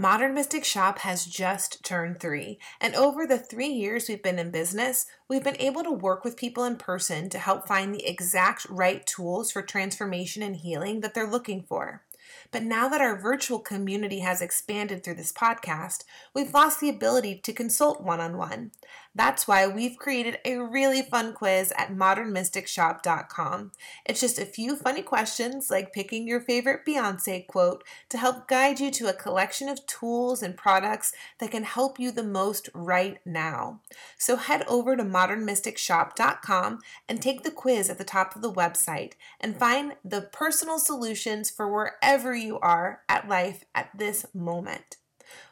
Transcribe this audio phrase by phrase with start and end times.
[0.00, 4.52] Modern Mystic Shop has just turned three, and over the three years we've been in
[4.52, 8.64] business, we've been able to work with people in person to help find the exact
[8.70, 12.04] right tools for transformation and healing that they're looking for.
[12.50, 16.04] But now that our virtual community has expanded through this podcast,
[16.34, 18.72] we've lost the ability to consult one on one.
[19.14, 23.72] That's why we've created a really fun quiz at modernmysticshop.com.
[24.06, 28.78] It's just a few funny questions like picking your favorite Beyonce quote to help guide
[28.78, 33.18] you to a collection of tools and products that can help you the most right
[33.26, 33.80] now.
[34.16, 39.14] So head over to modernmysticshop.com and take the quiz at the top of the website
[39.40, 44.96] and find the personal solutions for wherever you are at life at this moment.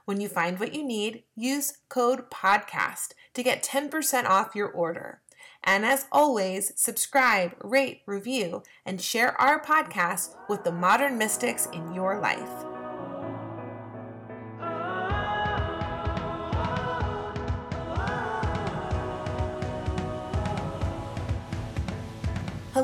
[0.04, 5.20] When you find what you need, use code PODCAST to get 10% off your order.
[5.64, 11.92] And as always, subscribe, rate, review, and share our podcast with the modern mystics in
[11.92, 12.75] your life.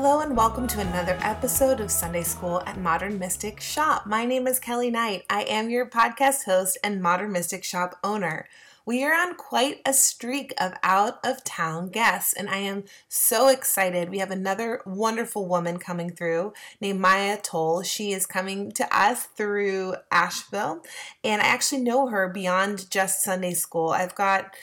[0.03, 4.05] Hello and welcome to another episode of Sunday School at Modern Mystic Shop.
[4.05, 5.23] My name is Kelly Knight.
[5.29, 8.49] I am your podcast host and Modern Mystic Shop owner.
[8.85, 13.47] We are on quite a streak of out of town guests, and I am so
[13.47, 14.09] excited.
[14.09, 17.81] We have another wonderful woman coming through named Maia Toll.
[17.83, 20.81] She is coming to us through Asheville,
[21.23, 23.91] and I actually know her beyond just Sunday school.
[23.91, 24.53] I've got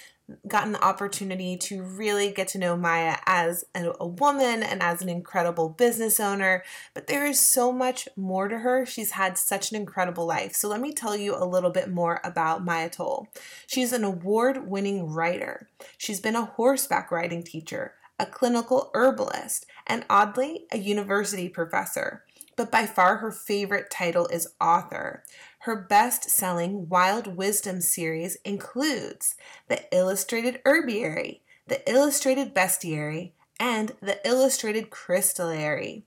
[0.46, 5.02] gotten the opportunity to really get to know Maia as a, a, woman and as
[5.02, 6.62] an incredible business owner,
[6.94, 8.84] but there is so much more to her.
[8.86, 10.54] She's had such an incredible life.
[10.54, 13.28] So let me tell you a little bit more about Maia Toll.
[13.66, 20.04] She's an award winning writer, she's been a horseback riding teacher, a clinical herbalist, and
[20.08, 22.24] oddly, a university professor
[22.60, 25.22] but by far her favorite title is author.
[25.60, 29.34] Her best selling Wild Wisdom series includes
[29.68, 36.04] The Illustrated Herbiary, The Illustrated Bestiary, and The Illustrated Crystallary.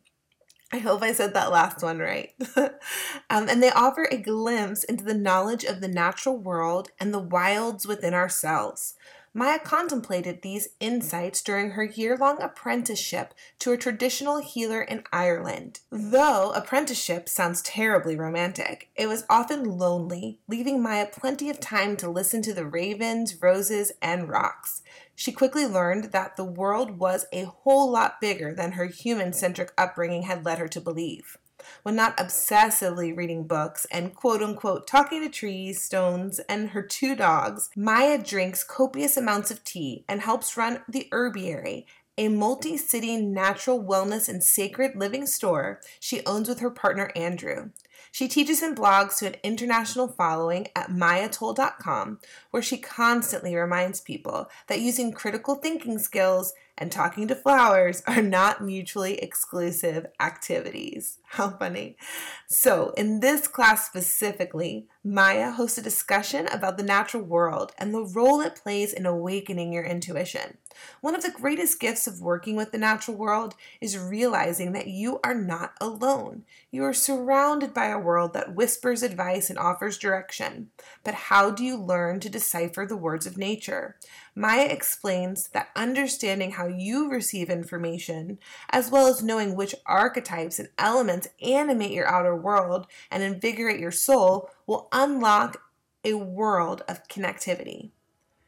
[0.72, 2.36] I hope I said that last one right.
[2.56, 7.18] um, and they offer a glimpse into the knowledge of the natural world and the
[7.18, 8.94] wilds within ourselves.
[9.36, 15.80] Maia contemplated these insights during her year long apprenticeship to a traditional healer in Ireland.
[15.90, 22.12] Though apprenticeship sounds terribly romantic, it was often lonely, leaving Maia plenty of time to
[22.12, 24.84] listen to the ravens, roses, and rocks.
[25.16, 29.74] She quickly learned that the world was a whole lot bigger than her human centric
[29.80, 31.38] upbringing had led her to believe
[31.84, 37.16] when not obsessively reading books and quote unquote talking to trees, stones, and her two
[37.16, 41.86] dogs, Maia drinks copious amounts of tea and helps run the Herbiary,
[42.18, 47.70] a multi city natural wellness and sacred living store she owns with her partner Andrew.
[48.14, 52.20] She teaches and blogs to an international following at maiatoll.com,
[52.52, 58.22] where she constantly reminds people that using critical thinking skills and talking to flowers are
[58.22, 61.18] not mutually exclusive activities.
[61.34, 61.98] How funny.
[62.46, 68.06] So, in this class specifically, Maia hosts a discussion about the natural world and the
[68.06, 70.58] role it plays in awakening your intuition.
[71.02, 75.20] One of the greatest gifts of working with the natural world is realizing that you
[75.24, 76.44] are not alone.
[76.72, 80.70] You are surrounded by a world that whispers advice and offers direction.
[81.04, 83.98] But how do you learn to decipher the words of nature?
[84.36, 88.40] Maia explains that understanding how you receive information,
[88.72, 93.92] as well as knowing which archetypes and elements animate your outer world and invigorate your
[93.92, 95.62] soul, will unlock
[96.04, 97.92] a world of connectivity.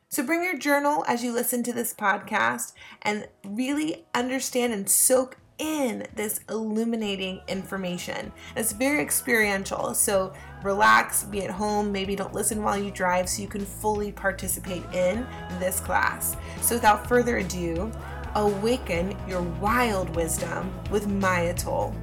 [0.10, 5.38] So bring your journal as you listen to this podcast and really understand and soak
[5.58, 8.32] in this illuminating information.
[8.56, 13.42] It's very experiential, so relax, be at home, maybe don't listen while you drive so
[13.42, 15.26] you can fully participate in
[15.60, 16.36] this class.
[16.62, 17.92] So without further ado,
[18.36, 21.96] awaken your wild wisdom with Maia Toll.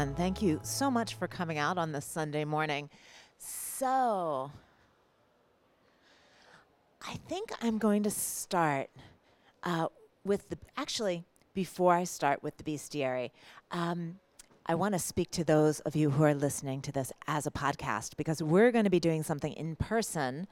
[0.00, 0.16] Everyone.
[0.16, 2.88] Thank you so much for coming out on this Sunday morning.
[3.38, 4.50] So,
[7.06, 8.88] I think I'm going to start
[9.62, 9.88] uh,
[10.24, 10.56] with the.
[10.76, 13.30] Actually, before I start with the bestiary,
[13.72, 14.18] um,
[14.64, 17.50] I want to speak to those of you who are listening to this as a
[17.50, 20.46] podcast because we're going to be doing something in person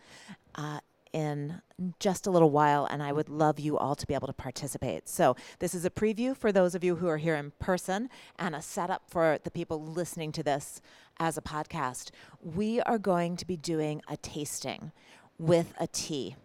[0.56, 0.80] uh,
[1.12, 1.62] in
[2.00, 5.08] just a little while, and I would love you all to be able to participate.
[5.08, 8.08] So, this is a preview for those of you who are here in person
[8.38, 10.80] and a setup for the people listening to this
[11.18, 12.10] as a podcast.
[12.40, 14.92] We are going to be doing a tasting
[15.38, 16.36] with a tea.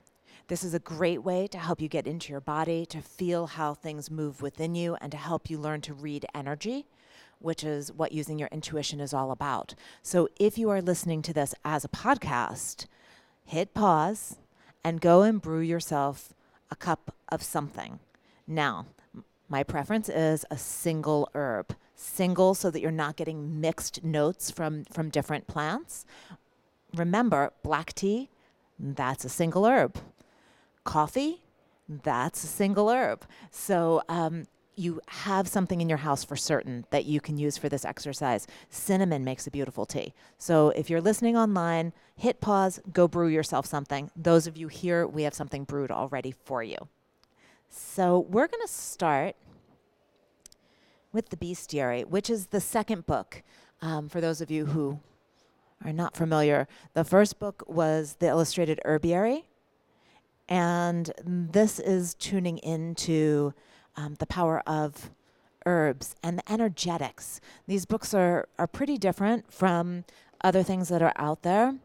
[0.47, 3.73] This is a great way to help you get into your body, to feel how
[3.73, 6.85] things move within you, and to help you learn to read energy,
[7.39, 9.73] which is what using your intuition is all about.
[10.01, 12.87] So if you are listening to this as a podcast,
[13.45, 14.37] hit pause
[14.83, 16.33] and go and brew yourself
[16.69, 17.99] a cup of something.
[18.47, 18.87] Now,
[19.47, 21.75] my preference is a single herb.
[21.95, 26.05] Single so that you're not getting mixed notes from, from different plants.
[26.93, 28.29] Remember, black tea,
[28.79, 29.97] that's a single herb.
[30.83, 31.43] Coffee,
[31.87, 33.25] that's a single herb.
[33.51, 37.69] So um, you have something in your house for certain that you can use for
[37.69, 38.47] this exercise.
[38.69, 40.13] Cinnamon makes a beautiful tea.
[40.37, 44.09] So if you're listening online, hit pause, go brew yourself something.
[44.15, 46.77] Those of you here, we have something brewed already for you.
[47.69, 49.35] So we're going to start
[51.11, 53.43] with The Bestiary, which is the second book.
[53.81, 54.99] Um, for those of you who
[55.83, 59.45] are not familiar, the first book was The Illustrated Herbiary.
[60.49, 63.53] And this is tuning into
[63.95, 65.11] um, the power of
[65.65, 67.39] herbs and the energetics.
[67.67, 70.05] These books are, are pretty different from
[70.41, 71.75] other things that are out there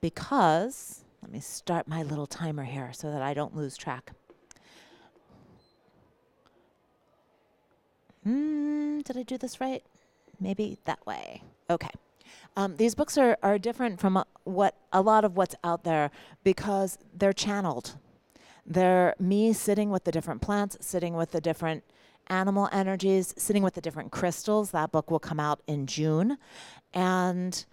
[0.00, 4.12] because, let me start my little timer here so that I don't lose track.
[8.24, 9.82] Hmm, did I do this right?
[10.40, 11.42] Maybe that way.
[11.70, 11.90] Okay.
[12.56, 16.10] Um, these books are, are different from uh, what a lot of what's out there
[16.42, 17.96] because they're channeled.
[18.68, 21.84] They're me sitting with the different plants, sitting with the different
[22.26, 24.70] animal energies, sitting with the different crystals.
[24.72, 26.36] That book will come out in June.
[26.92, 27.64] And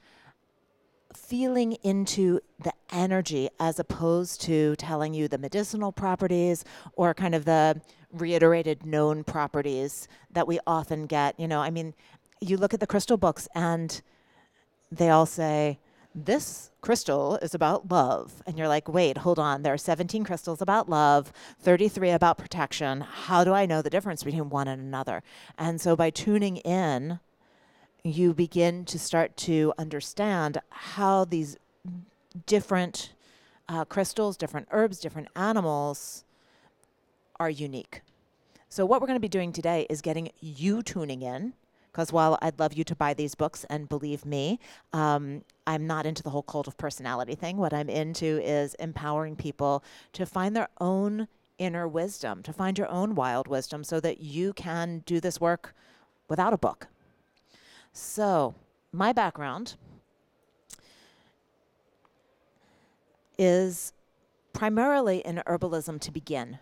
[1.14, 6.64] feeling into the energy as opposed to telling you the medicinal properties
[6.94, 7.82] or kind of the
[8.12, 11.40] reiterated known properties that we often get.
[11.40, 11.94] You know, I mean,
[12.42, 14.02] you look at the crystal books and
[14.92, 15.80] they all say,
[16.16, 18.42] this crystal is about love.
[18.48, 19.64] And you're like, wait, hold on.
[19.64, 23.02] There are 17 crystals about love, 33 about protection.
[23.02, 25.22] How do I know the difference between one and another?
[25.58, 27.20] And so by tuning in,
[28.04, 31.58] you begin to start to understand how these
[32.46, 33.14] different
[33.68, 36.24] uh, crystals, different herbs, different animals
[37.40, 38.02] are unique.
[38.70, 41.54] So, what we're going to be doing today is getting you tuning in
[41.96, 44.60] because while I'd love you to buy these books, and believe me,
[44.92, 47.56] um, I'm not into the whole cult of personality thing.
[47.56, 49.82] What I'm into is empowering people
[50.12, 54.52] to find their own inner wisdom, to find your own wild wisdom so that you
[54.52, 55.74] can do this work
[56.28, 56.88] without a book.
[57.94, 58.56] So,
[58.92, 59.76] my background
[63.38, 63.94] is
[64.52, 66.60] primarily in herbalism to begin.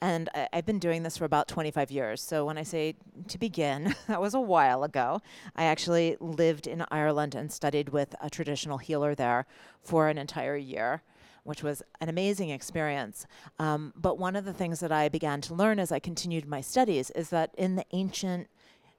[0.00, 2.22] And I, have been doing this for about 25 years.
[2.22, 2.94] So when I say
[3.26, 5.20] to begin, that was a while ago.
[5.56, 9.46] I actually lived in Ireland and studied with a traditional healer there
[9.82, 11.02] for an entire year,
[11.42, 13.26] which was an amazing experience.
[13.58, 16.60] Um, but one of the things that I began to learn as I continued my
[16.60, 18.48] studies is that in the ancient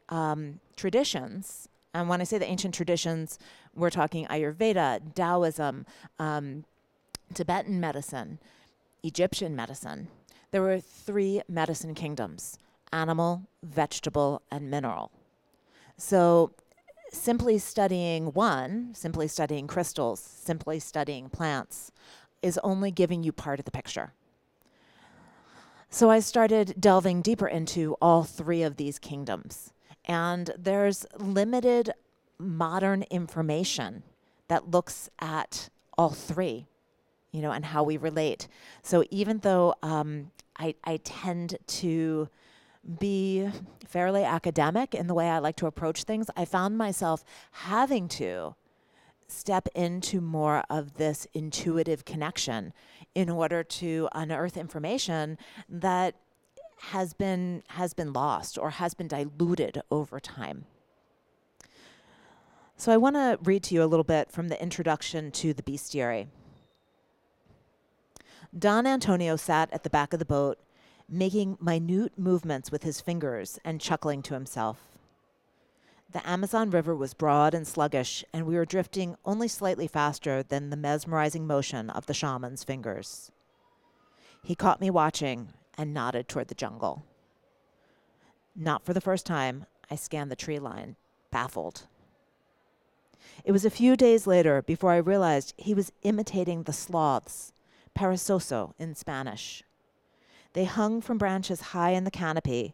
[0.09, 3.39] um, traditions, and when I say the ancient traditions,
[3.73, 5.85] we're talking Ayurveda, Taoism,
[6.19, 6.65] um,
[7.33, 8.39] Tibetan medicine,
[9.01, 10.09] Egyptian medicine
[10.51, 12.57] there were three medicine kingdoms
[12.91, 15.11] animal, vegetable, and mineral.
[15.97, 16.53] So,
[17.11, 21.91] simply studying one, simply studying crystals, simply studying plants,
[22.41, 24.13] is only giving you part of the picture.
[25.89, 29.71] So, I started delving deeper into all three of these kingdoms.
[30.05, 31.91] And there's limited
[32.39, 34.03] modern information
[34.47, 36.65] that looks at all three
[37.31, 38.47] you know, and how we relate.
[38.81, 42.29] So even though um, I, I tend to
[42.99, 43.49] be
[43.85, 48.55] fairly academic in the way I like to approach things, I found myself having to
[49.27, 52.73] step into more of this intuitive connection
[53.13, 56.15] in order to unearth information that
[56.81, 60.65] has been has been lost or has been diluted over time.
[62.77, 65.61] So I want to read to you a little bit from the introduction to the
[65.61, 66.27] bestiary.
[68.57, 70.57] Don Antonio sat at the back of the boat,
[71.07, 74.87] making minute movements with his fingers and chuckling to himself.
[76.11, 80.71] The Amazon River was broad and sluggish, and we were drifting only slightly faster than
[80.71, 83.31] the mesmerizing motion of the shaman's fingers.
[84.43, 87.03] He caught me watching and nodded toward the jungle.
[88.55, 90.95] Not for the first time, I scanned the tree line,
[91.29, 91.85] baffled.
[93.45, 97.53] It was a few days later before I realized he was imitating the sloths
[97.99, 99.61] perezoso in Spanish.
[100.53, 102.73] They hung from branches high in the canopy,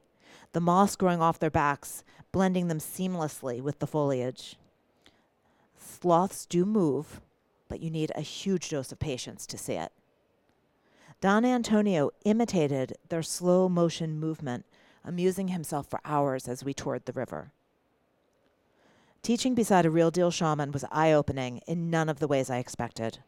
[0.53, 4.57] the moss growing off their backs, blending them seamlessly with the foliage.
[5.77, 7.21] Sloths do move,
[7.67, 9.91] but you need a huge dose of patience to see it.
[11.21, 14.65] Don Antonio imitated their slow motion movement,
[15.03, 17.51] amusing himself for hours as we toured the river.
[19.23, 22.57] Teaching beside a real deal shaman was eye opening in none of the ways I
[22.57, 23.23] expected.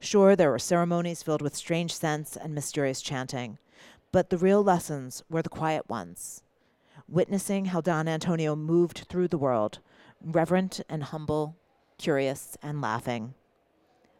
[0.00, 3.58] Sure, there were ceremonies filled with strange scents and mysterious chanting,
[4.12, 6.42] but the real lessons were the quiet ones.
[7.08, 9.80] Witnessing how Don Antonio moved through the world,
[10.22, 11.56] reverent and humble,
[11.98, 13.34] curious and laughing,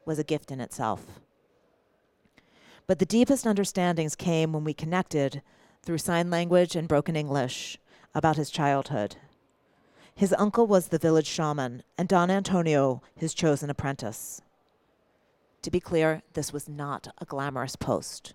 [0.04, 1.21] was a gift in itself.
[2.87, 5.43] But the deepest understandings came when we connected
[5.83, 7.78] through sign language and broken English
[8.14, 9.16] about his childhood.
[10.14, 14.40] His uncle was the village shaman, and Don Antonio his chosen apprentice.
[15.64, 18.35] To be clear, this was not a glamorous post.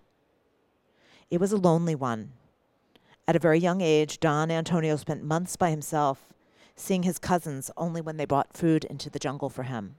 [1.30, 2.32] It was a lonely one.
[3.28, 6.32] At a very young age, Don Antonio spent months by himself,
[6.74, 9.94] seeing his cousins only when they brought food into the jungle for him.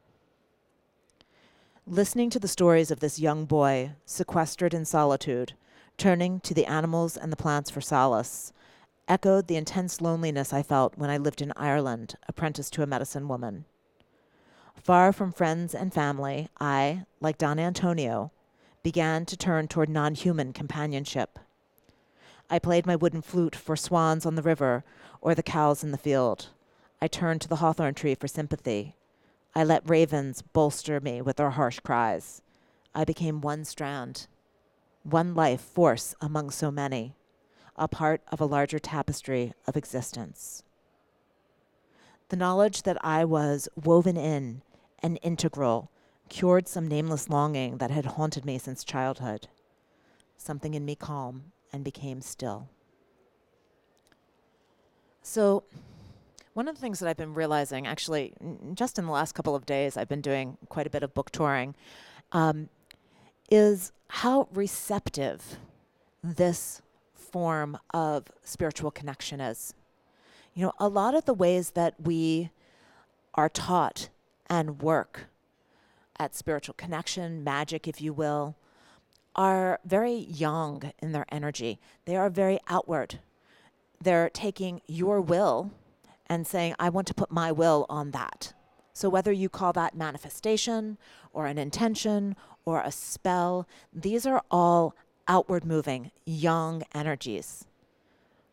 [1.87, 5.53] Listening to the stories of this young boy, sequestered in solitude,
[5.95, 8.51] turning to the animals and the plants for solace,
[9.07, 13.29] echoed the intense loneliness I felt when I lived in Ireland, apprenticed to a medicine
[13.29, 13.63] woman.
[14.83, 18.31] Far from friends and family, I, like Don Antonio,
[18.81, 21.37] began to turn toward non human companionship.
[22.49, 24.83] I played my wooden flute for swans on the river
[25.21, 26.47] or the cows in the field.
[26.99, 28.95] I turned to the hawthorn tree for sympathy.
[29.53, 32.41] I let ravens bolster me with their harsh cries.
[32.95, 34.25] I became one strand,
[35.03, 37.13] one life force among so many,
[37.75, 40.63] a part of a larger tapestry of existence.
[42.29, 44.63] The knowledge that I was woven in
[45.01, 45.89] and integral
[46.29, 49.47] cured some nameless longing that had haunted me since childhood.
[50.37, 51.43] Something in me calmed
[51.73, 52.69] and became still.
[55.21, 55.63] So,
[56.53, 58.33] one of the things that I've been realizing, actually,
[58.73, 61.31] just in the last couple of days, I've been doing quite a bit of book
[61.31, 61.75] touring,
[62.31, 62.69] um,
[63.49, 65.57] is how receptive
[66.23, 66.81] this
[67.13, 69.73] form of spiritual connection is.
[70.53, 72.51] You know, a lot of the ways that we
[73.35, 74.09] are taught
[74.49, 75.25] and work
[76.19, 78.55] at spiritual connection, magic, if you will,
[79.35, 81.79] are very yang in their energy.
[82.05, 83.19] They are very outward.
[83.99, 85.71] They're taking your will
[86.27, 88.53] and saying, I want to put my will on that.
[88.93, 90.97] So, whether you call that manifestation
[91.33, 94.95] or an intention or a spell, these are all
[95.27, 97.65] outward moving, yang energies,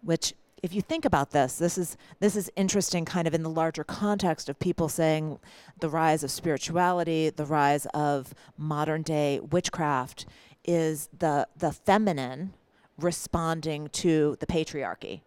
[0.02, 3.50] which if you think about this, this is this is interesting kind of in the
[3.50, 5.38] larger context of people saying
[5.80, 10.26] the rise of spirituality, the rise of modern day witchcraft
[10.64, 12.54] is the the feminine
[12.98, 15.20] responding to the patriarchy.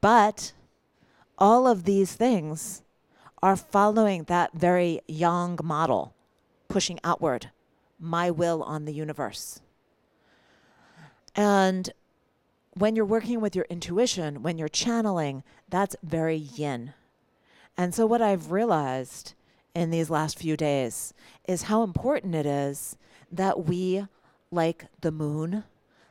[0.00, 0.52] But
[1.38, 2.82] all of these things
[3.42, 6.14] are following that very yang model,
[6.68, 7.50] pushing outward,
[7.98, 9.60] my will on the universe.
[11.36, 11.92] And
[12.76, 16.94] when you're working with your intuition, when you're channeling, that's very yin.
[17.76, 19.34] And so, what I've realized
[19.74, 21.12] in these last few days
[21.46, 22.96] is how important it is
[23.30, 24.04] that we,
[24.50, 25.64] like the moon,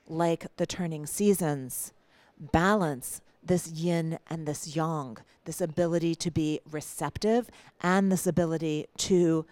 [0.08, 1.93] like the turning seasons,
[2.38, 7.50] balance this yin and this yang, this ability to be receptive
[7.82, 9.46] and this ability to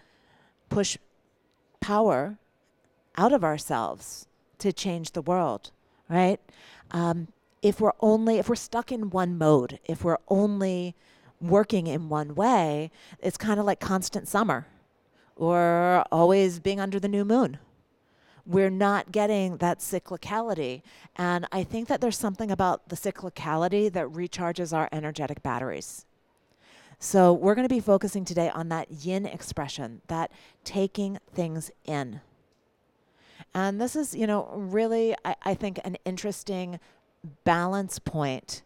[0.68, 0.96] push
[1.80, 2.38] power
[3.16, 4.26] out of ourselves
[4.58, 5.70] to change the world,
[6.08, 6.40] right?
[6.92, 7.28] Um,
[7.60, 10.94] if we're only, if we're stuck in one mode, if we're only
[11.40, 14.66] working in one way, it's kind of like constant summer
[15.34, 17.58] or always being under the new moon
[18.46, 20.82] we're not getting that cyclicality.
[21.16, 26.06] And I think that there's something about the cyclicality that recharges our energetic batteries.
[26.98, 30.30] So we're going to be focusing today on that yin expression, that
[30.64, 32.20] taking things in.
[33.54, 36.80] And this is, you know, really, I, I think, an interesting
[37.44, 38.62] balance point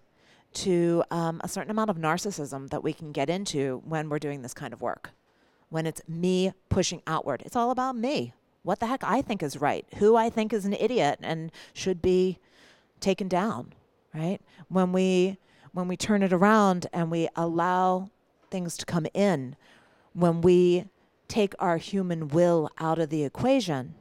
[0.54, 4.42] to um, a certain amount of narcissism that we can get into when we're doing
[4.42, 5.10] this kind of work.
[5.68, 8.32] When it's me pushing outward, it's all about me
[8.66, 12.02] what the heck I think is right, who I think is an idiot and should
[12.02, 12.40] be
[12.98, 13.72] taken down,
[14.12, 14.40] right?
[14.68, 15.38] When we
[15.72, 18.10] when we turn it around and we allow
[18.50, 19.54] things to come in,
[20.14, 20.86] when we
[21.28, 23.94] take our human will out of the equation,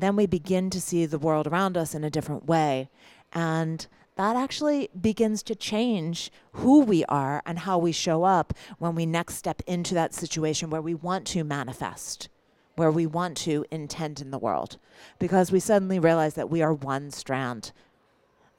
[0.00, 2.90] then we begin to see the world around us in a different way.
[3.32, 3.86] And
[4.16, 9.06] that actually begins to change who we are and how we show up when we
[9.06, 12.28] next step into that situation where we want to manifest
[12.76, 14.78] where we want to intend in the world
[15.18, 17.72] because we suddenly realize that we are one strand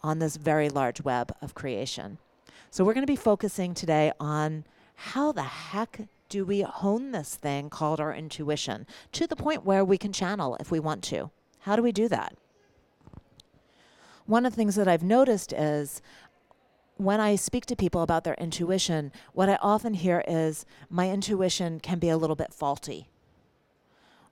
[0.01, 2.17] on this very large web of creation.
[2.70, 4.65] So, we're going to be focusing today on
[4.96, 9.84] how the heck do we hone this thing called our intuition to the point where
[9.86, 11.31] we can channel if we want to?
[11.62, 12.36] How do we do that?
[14.25, 16.01] One of the things that I've noticed is
[16.98, 21.79] when I speak to people about their intuition, what I often hear is my intuition
[21.79, 23.10] can be a little bit faulty,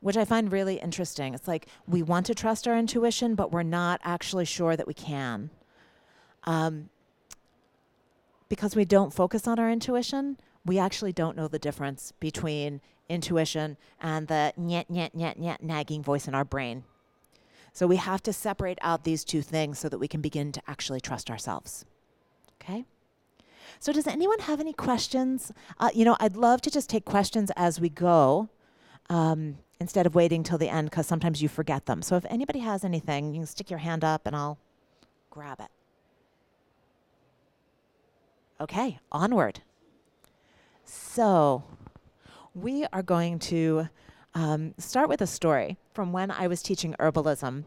[0.02, 1.34] which I find really interesting.
[1.34, 4.94] It's like we want to trust our intuition, but we're not actually sure that we
[4.94, 5.52] can.
[6.44, 6.90] Um,
[8.50, 13.78] because we don't focus on our intuition, we actually don't know the difference between intuition
[14.02, 16.84] and the nyet, nyet, nyet, nyet nagging voice in our brain.
[17.72, 20.62] So we have to separate out these two things so that we can begin to
[20.68, 21.86] actually trust ourselves.
[22.62, 22.86] Okay?
[23.80, 25.52] So, does anyone have any questions?
[25.78, 28.50] Uh, you know, I'd love to just take questions as we go
[29.10, 32.02] um, instead of waiting till the end because sometimes you forget them.
[32.02, 34.58] So, if anybody has anything, you can stick your hand up and I'll
[35.30, 35.68] grab it.
[38.62, 39.62] Okay, onward.
[40.86, 41.64] So,
[42.54, 43.90] we are going to
[44.36, 47.64] um, start with a story from when I was teaching herbalism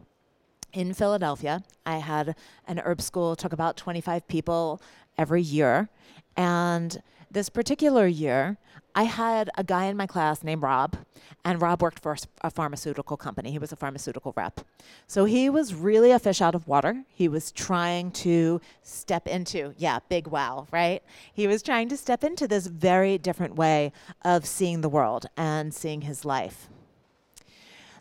[0.72, 1.64] in Philadelphia.
[1.84, 2.36] I had
[2.68, 4.80] an herb school, took about 25 people
[5.18, 5.88] every year.
[6.36, 8.56] And this particular year,
[8.98, 10.96] I had a guy in my class named Rob,
[11.44, 13.52] and Rob worked for a pharmaceutical company.
[13.52, 14.62] He was a pharmaceutical rep.
[15.06, 17.04] So he was really a fish out of water.
[17.08, 21.00] He was trying to step into, yeah, big wow, right?
[21.32, 23.92] He was trying to step into this very different way
[24.24, 26.68] of seeing the world and seeing his life.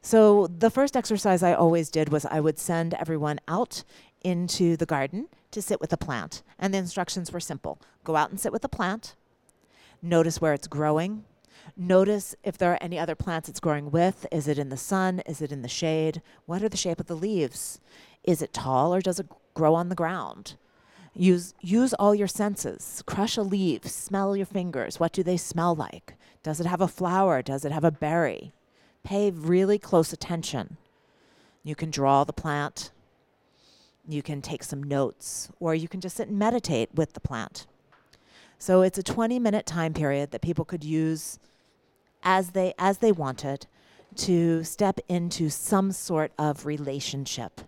[0.01, 3.83] So the first exercise I always did was I would send everyone out
[4.23, 6.41] into the garden to sit with a plant.
[6.57, 9.15] And the instructions were simple go out and sit with a plant,
[10.01, 11.23] notice where it's growing.
[11.75, 14.25] Notice if there are any other plants it's growing with.
[14.31, 15.21] Is it in the sun?
[15.25, 16.21] Is it in the shade?
[16.45, 17.79] What are the shape of the leaves?
[18.23, 20.55] Is it tall or does it grow on the ground?
[21.13, 23.01] Use, use all your senses.
[23.05, 24.99] Crush a leaf, smell your fingers.
[24.99, 26.15] What do they smell like?
[26.43, 27.41] Does it have a flower?
[27.41, 28.53] Does it have a berry?
[29.03, 30.77] Pay really close attention.
[31.63, 32.91] You can draw the plant,
[34.07, 37.67] you can take some notes, or you can just sit and meditate with the plant.
[38.59, 41.39] So it's a 20 minute time period that people could use
[42.23, 43.67] as they as they wanted
[44.15, 47.61] to step into some sort of relationship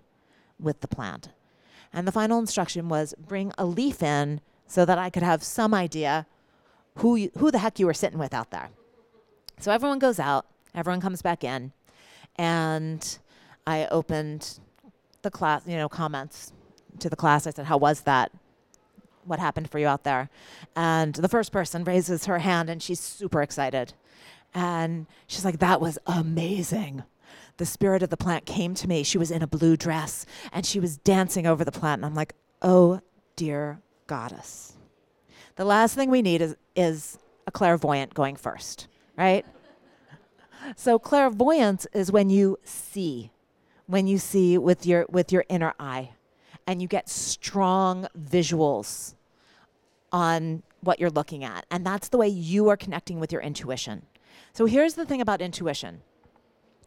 [0.60, 1.30] with the plant.
[1.94, 5.74] And the final instruction was bring a leaf in so that I could have some
[5.74, 6.26] idea
[6.98, 8.70] who you, who the heck you were sitting with out there.
[9.60, 11.72] So everyone goes out, everyone comes back in,
[12.36, 13.20] and
[13.66, 14.60] I opened
[15.22, 16.54] the class, you know, comments
[17.00, 17.48] to the class.
[17.48, 18.32] I said, How was that?
[19.26, 20.30] What happened for you out there?
[20.76, 23.94] And the first person raises her hand and she's super excited.
[24.54, 27.04] And she's like, That was amazing.
[27.58, 29.04] The spirit of the plant came to me.
[29.04, 32.00] She was in a blue dress and she was dancing over the plant.
[32.00, 33.02] And I'm like, Oh,
[33.36, 34.78] dear goddess.
[35.56, 39.46] The last thing we need is, is a clairvoyant going first, right?
[40.76, 43.32] so, clairvoyance is when you see
[43.90, 46.12] when you see with your with your inner eye
[46.70, 49.16] and you get strong visuals
[50.12, 51.66] on what you're looking at.
[51.72, 54.06] And that's the way you are connecting with your intuition.
[54.54, 56.04] So here's the thing about intuition.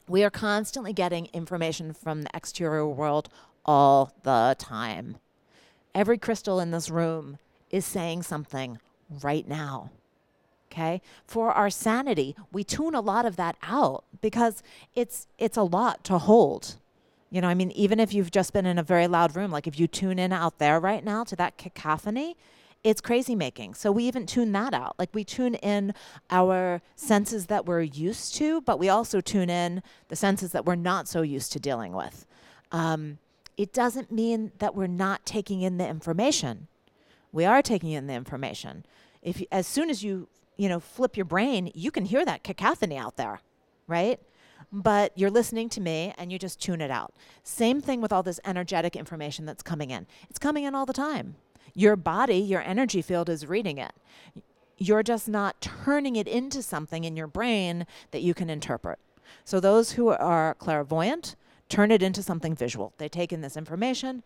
[0.06, 3.28] We are constantly getting information from the exterior world
[3.64, 5.16] all the time.
[5.96, 8.78] Every crystal in this room is saying something
[9.10, 9.90] right now
[10.70, 11.02] okay?
[11.26, 14.62] For our sanity we tune a lot of that out because
[14.94, 16.78] it's it's a lot to hold
[17.32, 19.66] you know, I mean, even if you've just been in a very loud room, like
[19.66, 22.36] if you tune in out there right now to that cacophony,
[22.84, 23.72] it's crazy making.
[23.72, 24.96] So we even tune that out.
[24.98, 25.94] Like we tune in
[26.28, 30.74] our senses that we're used to, but we also tune in the senses that we're
[30.74, 32.26] not so used to dealing with.
[32.70, 33.16] Um,
[33.56, 36.68] it doesn't mean that we're not taking in the information.
[37.32, 38.84] We are taking in the information.
[39.22, 42.98] If as soon as you you know flip your brain, you can hear that cacophony
[42.98, 43.40] out there,
[43.86, 44.20] right?
[44.72, 47.12] But you're listening to me and you just tune it out.
[47.42, 50.06] Same thing with all this energetic information that's coming in.
[50.30, 51.36] It's coming in all the time.
[51.74, 53.92] Your body, your energy field is reading it.
[54.78, 58.98] You're just not turning it into something in your brain that you can interpret.
[59.44, 61.36] So, those who are clairvoyant
[61.68, 62.92] turn it into something visual.
[62.98, 64.22] They take in this information,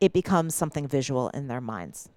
[0.00, 2.10] it becomes something visual in their minds.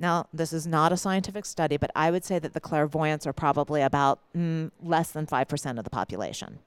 [0.00, 3.34] Now, this is not a scientific study, but I would say that the clairvoyants are
[3.34, 6.58] probably about mm, less than 5% of the population.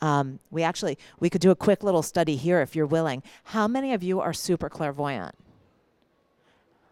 [0.00, 3.22] Um, we actually, we could do a quick little study here if you're willing.
[3.44, 5.34] How many of you are super clairvoyant?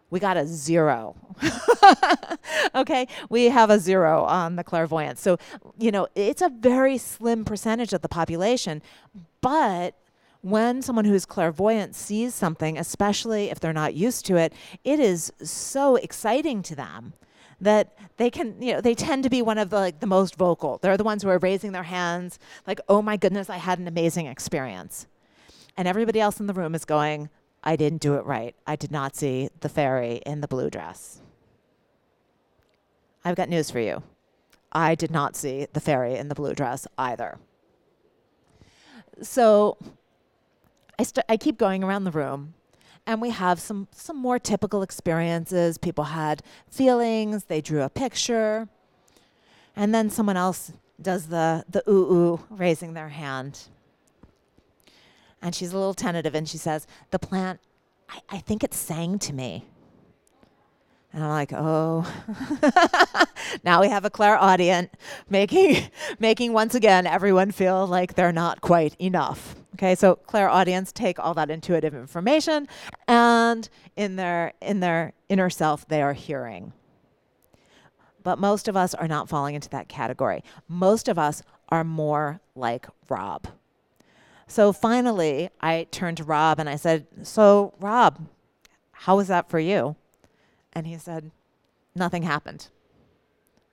[0.09, 1.15] We got a zero.
[2.75, 5.21] okay, we have a zero on the clairvoyance.
[5.21, 5.37] So,
[5.77, 8.81] you know, it's a very slim percentage of the population,
[9.41, 9.95] but
[10.43, 14.51] when someone who's clairvoyant sees something, especially if they're not used to it,
[14.83, 17.13] it is so exciting to them
[17.61, 20.35] that they can, you know, they tend to be one of the like the most
[20.35, 20.79] vocal.
[20.81, 23.87] They're the ones who are raising their hands, like, "Oh my goodness, I had an
[23.87, 25.07] amazing experience,"
[25.77, 27.29] and everybody else in the room is going,
[27.63, 28.53] "I didn't do it right.
[28.67, 31.21] I did not see the fairy in the blue dress."
[33.23, 34.03] I've got news for you.
[34.73, 37.39] I did not see the fairy in the blue dress either.
[39.21, 39.77] So
[40.97, 42.53] I, st- I keep going around the room
[43.05, 45.77] and we have some, some more typical experiences.
[45.77, 48.67] People had feelings, they drew a picture,
[49.75, 53.59] and then someone else does the, the ooh ooh, raising their hand.
[55.41, 57.59] And she's a little tentative and she says, The plant,
[58.07, 59.65] I, I think it sang to me.
[61.11, 62.11] And I'm like, oh,
[63.63, 64.89] now we have a clairaudient
[65.29, 69.55] making, making once again everyone feel like they're not quite enough.
[69.75, 72.67] Okay, so clairaudients take all that intuitive information,
[73.07, 76.73] and in their in their inner self, they are hearing.
[78.21, 80.43] But most of us are not falling into that category.
[80.67, 83.47] Most of us are more like Rob.
[84.47, 88.27] So finally, I turned to Rob and I said, "So, Rob,
[88.91, 89.95] how was that for you?"
[90.73, 91.31] And he said,
[91.95, 92.67] Nothing happened.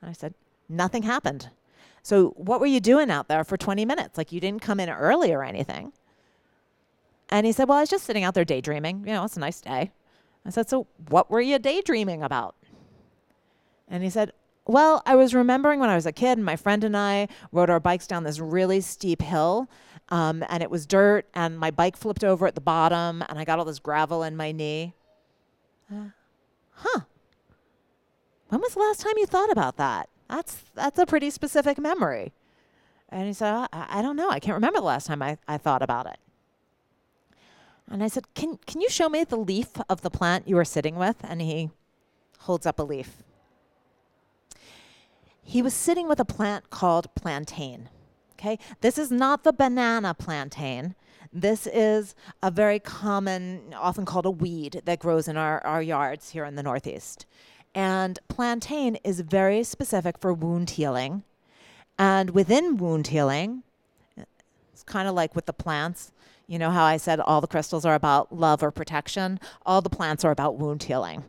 [0.00, 0.34] And I said,
[0.68, 1.48] Nothing happened.
[2.02, 4.16] So what were you doing out there for 20 minutes?
[4.16, 5.92] Like you didn't come in early or anything.
[7.28, 9.04] And he said, Well, I was just sitting out there daydreaming.
[9.06, 9.92] You know, it's a nice day.
[10.44, 12.56] I said, So what were you daydreaming about?
[13.88, 14.32] And he said,
[14.66, 17.70] Well, I was remembering when I was a kid and my friend and I rode
[17.70, 19.68] our bikes down this really steep hill.
[20.08, 23.44] Um, and it was dirt, and my bike flipped over at the bottom, and I
[23.44, 24.92] got all this gravel in my knee.
[25.88, 26.08] Uh,
[26.72, 27.00] huh,
[28.50, 30.08] when was the last time you thought about that?
[30.30, 32.32] That's that's a pretty specific memory.
[33.08, 34.30] And he said, I, I don't know.
[34.30, 36.18] I can't remember the last time I, I thought about it.
[37.90, 40.64] And I said, can, can you show me the leaf of the plant you were
[40.64, 41.16] sitting with?
[41.24, 41.70] And he
[42.38, 43.24] holds up a leaf.
[45.42, 47.88] He was sitting with a plant called plantain.
[48.38, 50.94] Okay, this is not the banana plantain.
[51.32, 56.30] This is a very common, often called a weed that grows in our, our yards
[56.30, 57.26] here in the Northeast.
[57.74, 61.22] And plantain is very specific for wound healing.
[61.98, 63.62] And within wound healing,
[64.72, 66.12] it's kind of like with the plants.
[66.46, 69.38] You know how I said all the crystals are about love or protection?
[69.64, 71.24] All the plants are about wound healing.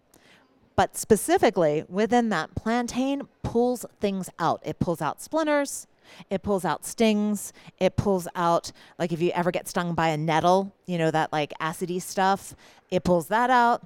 [0.75, 4.61] But specifically within that, plantain pulls things out.
[4.65, 5.85] It pulls out splinters,
[6.29, 7.53] it pulls out stings.
[7.79, 11.31] It pulls out, like if you ever get stung by a nettle, you know, that
[11.31, 12.55] like acidy stuff,
[12.89, 13.83] it pulls that out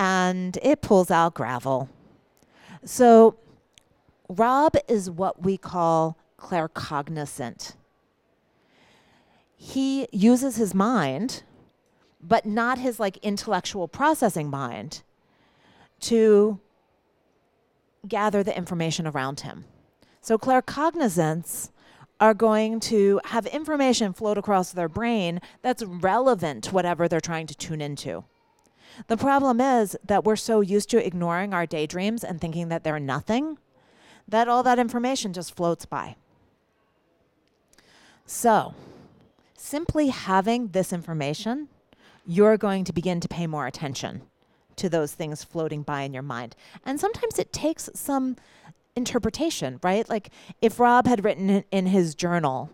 [0.00, 1.90] and it pulls out gravel.
[2.86, 3.36] So,
[4.30, 7.74] Rob is what we call claircognizant.
[9.56, 11.42] He uses his mind,
[12.18, 15.02] but not his like intellectual processing mind,
[16.00, 16.58] to
[18.08, 19.66] gather the information around him.
[20.22, 21.68] So claircognizants
[22.18, 27.46] are going to have information float across their brain that's relevant to whatever they're trying
[27.48, 28.24] to tune into.
[29.06, 33.00] The problem is that we're so used to ignoring our daydreams and thinking that they're
[33.00, 33.58] nothing
[34.28, 36.16] that all that information just floats by.
[38.26, 38.74] So,
[39.56, 41.68] simply having this information,
[42.24, 44.22] you're going to begin to pay more attention
[44.76, 46.54] to those things floating by in your mind.
[46.86, 48.36] And sometimes it takes some
[48.96, 50.08] interpretation, right?
[50.08, 50.30] Like
[50.62, 52.70] if Rob had written in his journal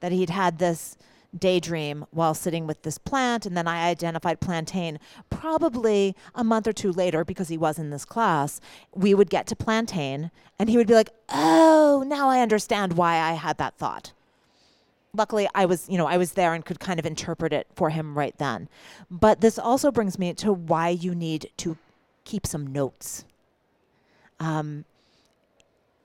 [0.00, 0.96] that he'd had this
[1.36, 4.98] daydream while sitting with this plant, and then I identified plantain.
[5.30, 8.60] Probably a month or two later, because he was in this class,
[8.94, 13.16] we would get to plantain, and he would be like, "Oh, now I understand why
[13.16, 14.12] I had that thought."
[15.14, 17.90] Luckily, I was, you know, I was there and could kind of interpret it for
[17.90, 18.68] him right then.
[19.10, 21.76] But this also brings me to why you need to
[22.24, 23.24] keep some notes.
[24.40, 24.86] Um,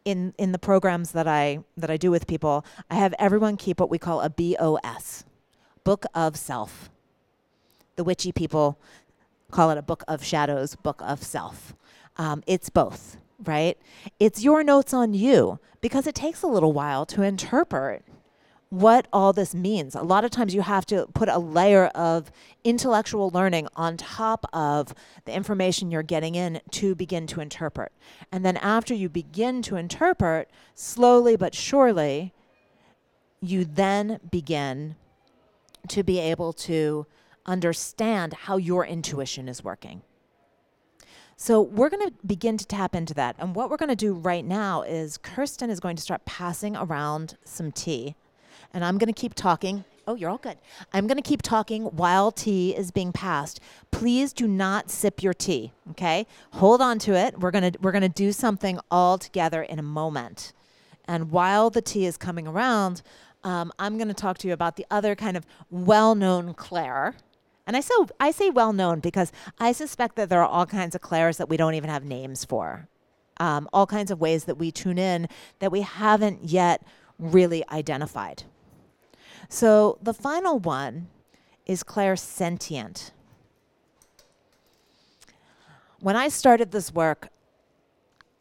[0.08, 3.78] in in the programs that I that I do with people, I have everyone keep
[3.78, 5.26] what we call a BOS,
[5.84, 6.90] book of self.
[7.98, 8.80] The witchy people
[9.52, 11.76] call it a book of shadows, book of self.
[12.16, 13.78] Um, it's both, right?
[14.18, 18.06] It's your notes on you because it takes a little while to interpret
[18.70, 19.96] what all this means.
[19.96, 22.32] A lot of times you have to put a layer of
[22.64, 24.94] intellectual learning on top of
[25.26, 27.92] the information you're getting in to begin to interpret.
[28.32, 32.34] And then after you begin to interpret, slowly but surely,
[33.40, 34.96] you then begin
[35.88, 37.06] to be able to
[37.46, 40.02] understand how your intuition is working.
[41.40, 43.36] So, we're going to begin to tap into that.
[43.38, 46.76] And what we're going to do right now is Kirsten is going to start passing
[46.76, 48.16] around some tea
[48.74, 50.58] and I'm going to keep talking Oh, you're all good.
[50.94, 53.60] I'm going to keep talking while tea is being passed.
[53.92, 56.26] Please do not sip your tea, okay?
[56.54, 57.38] Hold on to it.
[57.38, 60.54] We're going to we're going to do something all together in a moment.
[61.10, 63.02] And while the tea is coming around,
[63.44, 67.16] um, I'm going to talk to you about the other kind of well-known clair.
[67.66, 71.02] And I so I say well-known because I suspect that there are all kinds of
[71.02, 72.88] clairs that we don't even have names for.
[73.42, 75.28] Um, all kinds of ways that we tune in
[75.60, 76.82] that we haven't yet
[77.20, 78.44] really identified.
[79.50, 81.08] So the final one
[81.66, 83.12] is clairsentient.
[86.00, 87.30] When I started this work,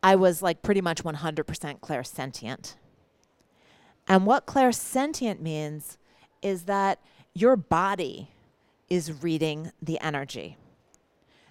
[0.02, 2.74] I was like pretty much 100% clairsentient.
[4.08, 5.98] And what clairsentient means
[6.42, 7.00] is that
[7.34, 8.30] your body
[8.88, 10.56] is reading the energy.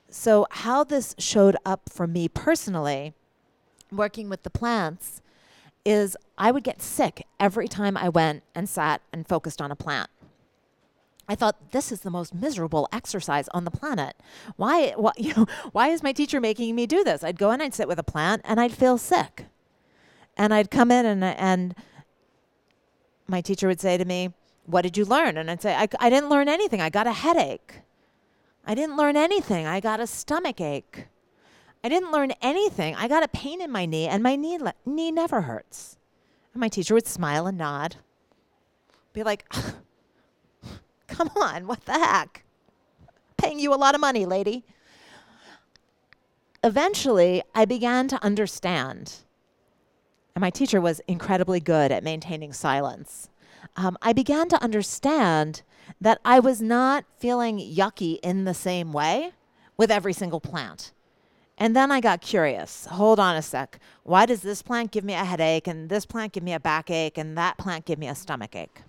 [0.09, 3.13] So, how this showed up for me personally,
[3.91, 5.21] working with the plants,
[5.85, 9.75] is I would get sick every time I went and sat and focused on a
[9.75, 10.09] plant.
[11.27, 14.15] I thought this is the most miserable exercise on the planet.
[14.57, 17.23] Why, why, you know, why is my teacher making me do this?
[17.23, 19.45] I'd go in, I'd sit with a plant, and I'd feel sick.
[20.37, 21.75] And I'd come in, and and
[23.25, 24.33] my teacher would say to me,
[24.65, 26.81] "What did you learn?" And I'd say, "I, I didn't learn anything.
[26.81, 27.79] I got a headache.
[28.65, 29.65] I didn't learn anything.
[29.65, 31.07] I got a stomach ache."
[31.85, 32.95] I didn't learn anything.
[32.95, 35.97] I got a pain in my knee, and my knee, le- knee never hurts.
[36.51, 37.97] And my teacher would smile and nod,
[39.13, 39.47] be like,
[41.07, 42.43] come on, what the heck?
[43.37, 44.65] Paying you a lot of money, lady.
[46.63, 49.17] Eventually, I began to understand,
[50.33, 53.29] and my teacher was incredibly good at maintaining silence.
[53.77, 55.61] Um, I began to understand
[56.01, 59.33] that I was not feeling yucky in the same way
[59.77, 60.91] with every single plant.
[61.57, 62.85] And then I got curious.
[62.85, 63.79] Hold on a sec.
[64.03, 67.17] Why does this plant give me a headache and this plant give me a backache
[67.17, 68.81] and that plant give me a stomach ache?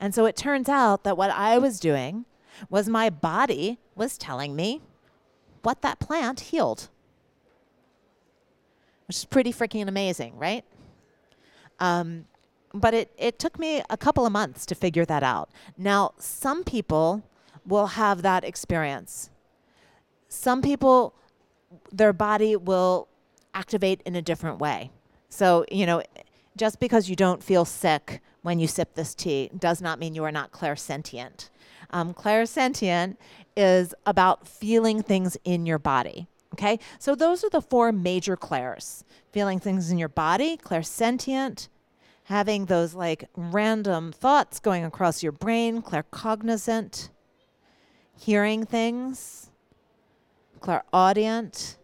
[0.00, 2.24] And so it turns out that what I was doing
[2.70, 4.80] was my body was telling me
[5.62, 6.88] what that plant healed,
[9.08, 10.64] which is pretty freaking amazing, right?
[11.80, 12.26] Um,
[12.72, 15.50] but it, it took me a couple of months to figure that out.
[15.76, 17.22] Now, some people
[17.66, 19.30] will have that experience.
[20.28, 21.14] Some people
[21.92, 23.08] their body will
[23.54, 24.90] activate in a different way.
[25.28, 26.02] So, you know,
[26.56, 30.24] just because you don't feel sick when you sip this tea does not mean you
[30.24, 31.50] are not clairsentient.
[31.90, 33.16] Um, clairsentient
[33.56, 36.28] is about feeling things in your body.
[36.54, 41.68] Okay, so those are the four major clairs feeling things in your body, clairsentient,
[42.24, 47.10] having those like random thoughts going across your brain, claircognizant,
[48.18, 49.50] hearing things,
[50.60, 51.76] clairaudient,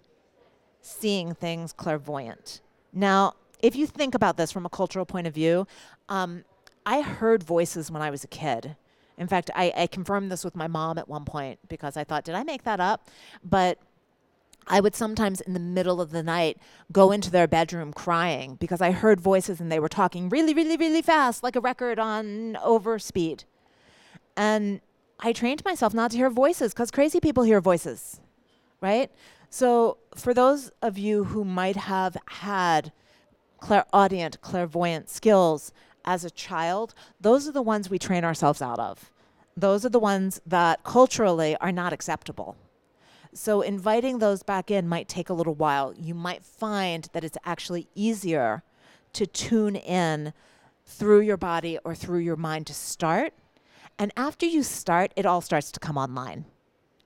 [0.80, 2.60] seeing things clairvoyant.
[2.92, 5.66] Now, if you think about this from a cultural point of view,
[6.08, 6.44] um,
[6.84, 8.76] I heard voices when I was a kid.
[9.16, 12.24] In fact, I, I confirmed this with my mom at one point because I thought,
[12.24, 13.08] did I make that up?
[13.44, 13.78] But
[14.66, 16.58] I would sometimes in the middle of the night
[16.90, 20.76] go into their bedroom crying because I heard voices and they were talking really, really,
[20.76, 23.44] really fast, like a record on overspeed.
[24.36, 24.80] And
[25.20, 28.20] I trained myself not to hear voices because crazy people hear voices
[28.82, 29.10] right?
[29.48, 32.92] So, for those of you who might have had
[33.60, 35.72] clairaudient, clairvoyant skills
[36.04, 39.10] as a child, those are the ones we train ourselves out of.
[39.56, 42.56] Those are the ones that culturally are not acceptable.
[43.34, 45.94] So, inviting those back in might take a little while.
[45.96, 48.62] You might find that it's actually easier
[49.12, 50.32] to tune in
[50.84, 53.32] through your body or through your mind to start.
[53.98, 56.46] And after you start, it all starts to come online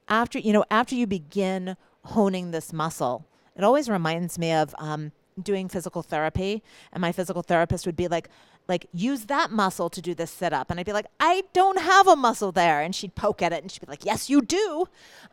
[0.09, 5.12] after you know after you begin honing this muscle it always reminds me of um,
[5.42, 8.29] doing physical therapy and my physical therapist would be like
[8.69, 11.81] like use that muscle to do this sit up and i'd be like i don't
[11.81, 12.81] have a muscle there.
[12.81, 14.88] And she'd poke at it and she'd be like yes you do.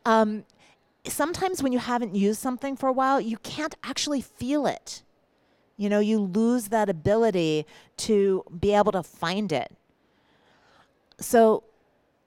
[0.06, 0.46] Um,
[1.06, 5.04] sometimes when you haven't used something for a while you can't actually feel it.
[5.78, 7.66] You know you lose that ability
[7.98, 9.76] to be able to find it.
[11.20, 11.64] So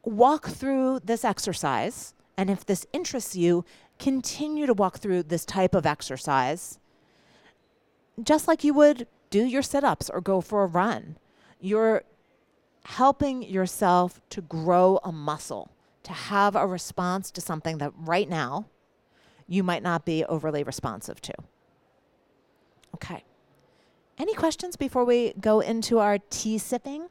[0.04, 3.64] walk through this exercise and if this interests you,
[3.98, 6.78] continue to walk through this type of exercise
[8.22, 11.16] just like you would do your sit ups or go for a run.
[11.60, 12.04] You're
[12.84, 15.70] helping yourself to grow a muscle,
[16.04, 18.66] to have a response to something that right now
[19.48, 21.34] you might not be overly responsive to.
[22.94, 23.24] Okay.
[24.18, 27.08] Any questions before we go into our tea sipping?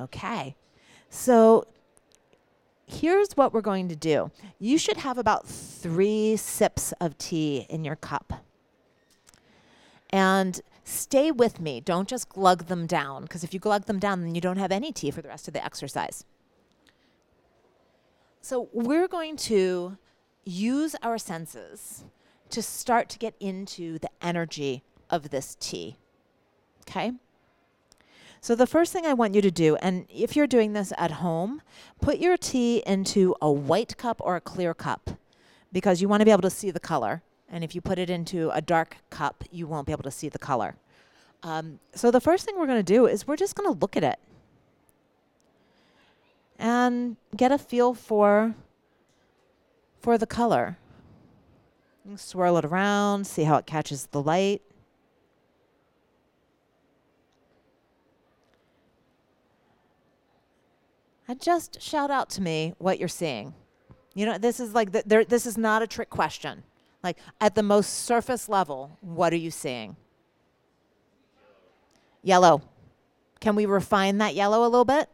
[0.00, 0.56] Okay.
[1.10, 1.66] So
[2.86, 4.30] here's what we're going to do.
[4.58, 8.44] You should have about three sips of tea in your cup.
[10.10, 11.80] And stay with me.
[11.80, 14.72] Don't just glug them down, because if you glug them down, then you don't have
[14.72, 16.24] any tea for the rest of the exercise.
[18.40, 19.98] So, we're going to
[20.44, 22.04] use our senses
[22.48, 25.98] to start to get into the energy of this tea.
[26.88, 27.12] Okay?
[28.48, 31.10] So, the first thing I want you to do, and if you're doing this at
[31.10, 31.60] home,
[32.00, 35.10] put your tea into a white cup or a clear cup
[35.70, 37.20] because you want to be able to see the color.
[37.50, 40.30] And if you put it into a dark cup, you won't be able to see
[40.30, 40.76] the color.
[41.42, 43.98] Um, so, the first thing we're going to do is we're just going to look
[43.98, 44.18] at it
[46.58, 48.54] and get a feel for
[50.00, 50.78] for the color.
[52.16, 54.62] Swirl it around, see how it catches the light.
[61.28, 63.54] And just shout out to me what you're seeing.
[64.14, 66.62] You know, this is like, the, there, this is not a trick question.
[67.04, 69.96] Like, at the most surface level, what are you seeing?
[72.22, 72.62] Yellow.
[73.40, 75.08] Can we refine that yellow a little bit?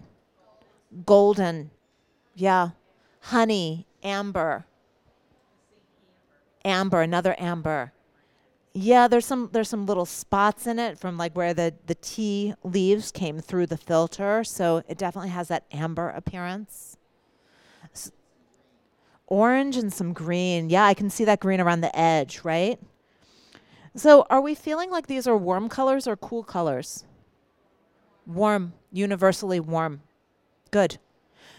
[1.05, 1.71] Golden.
[2.35, 2.71] Yeah.
[3.21, 4.65] Honey, amber.
[6.65, 7.93] Amber, another amber.
[8.77, 12.55] Yeah, there's some there's some little spots in it from like where the the tea
[12.65, 16.97] leaves came through the filter, so it definitely has that amber appearance.
[17.93, 18.11] S-
[19.29, 20.71] orange and some green.
[20.71, 22.81] Yeah, I can see that green around the edge, right?
[23.97, 27.05] So, are we feeling like these are warm colors or cool colors?
[28.27, 30.03] Warm, universally warm.
[30.71, 30.99] Good.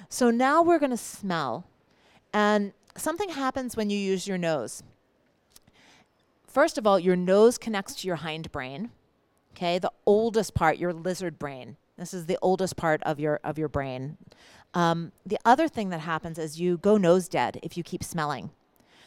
[0.10, 1.67] So now we're going to smell.
[2.34, 4.84] And something happens when you use your nose.
[6.55, 8.91] First of all, your nose connects to your hindbrain.
[9.51, 11.75] Okay, the oldest part, your lizard brain.
[11.97, 14.15] This is the oldest part of your of your brain.
[14.73, 18.51] Um, the other thing that happens is you go nose dead if you keep smelling.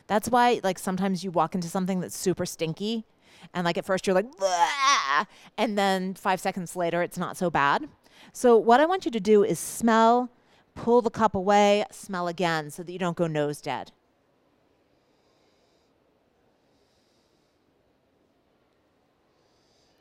[0.08, 3.06] That's why, like, sometimes you walk into something that's super stinky,
[3.54, 5.26] and like at first you're like, Bleh!
[5.56, 7.88] and then five seconds later it's not so bad.
[8.34, 10.30] So what I want you to do is smell,
[10.74, 13.92] pull the cup away, smell again, so that you don't go nose dead.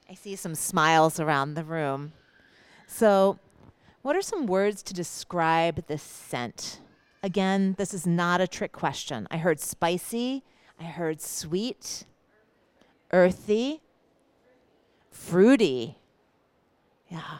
[0.09, 2.13] I see some smiles around the room.
[2.87, 3.39] So,
[4.01, 6.79] what are some words to describe this scent?
[7.21, 9.27] Again, this is not a trick question.
[9.29, 10.43] I heard spicy,
[10.79, 12.05] I heard sweet,
[13.11, 13.81] earthy,
[15.11, 15.97] fruity.
[17.09, 17.39] Yeah.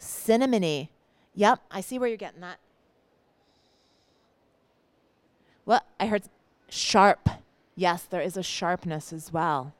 [0.00, 0.88] Cinnamony.
[1.34, 2.60] Yep, I see where you're getting that.
[5.66, 6.24] Well, I heard
[6.68, 7.28] sharp.
[7.74, 9.74] Yes, there is a sharpness as well.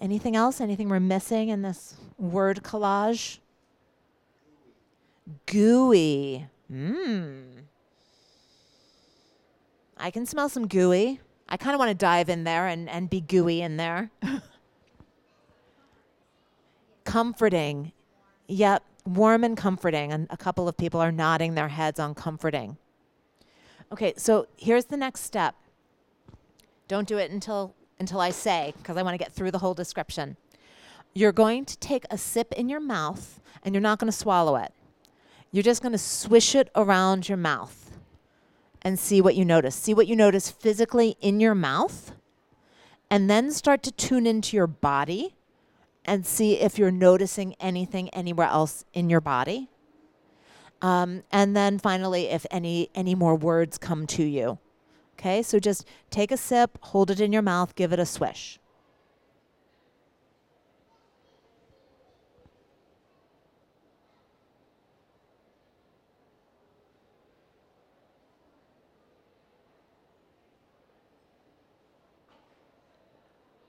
[0.00, 0.60] Anything else?
[0.60, 3.38] Anything we're missing in this word collage?
[5.46, 6.46] Gooey.
[6.72, 7.44] Mmm.
[9.98, 11.20] I can smell some gooey.
[11.48, 14.10] I kind of want to dive in there and, and be gooey in there.
[17.04, 17.92] comforting.
[18.48, 20.12] Yep, warm and comforting.
[20.12, 22.78] And a couple of people are nodding their heads on comforting.
[23.92, 25.56] Okay, so here's the next step.
[26.88, 29.74] Don't do it until until I say, because I want to get through the whole
[29.74, 30.36] description.
[31.14, 34.56] You're going to take a sip in your mouth and you're not going to swallow
[34.56, 34.72] it.
[35.52, 37.98] You're just going to swish it around your mouth
[38.82, 39.74] and see what you notice.
[39.74, 42.12] See what you notice physically in your mouth,
[43.10, 45.34] and then start to tune into your body
[46.04, 49.68] and see if you're noticing anything anywhere else in your body.
[50.80, 54.58] Um, and then finally, if any any more words come to you.
[55.20, 58.58] Okay, so just take a sip, hold it in your mouth, give it a swish.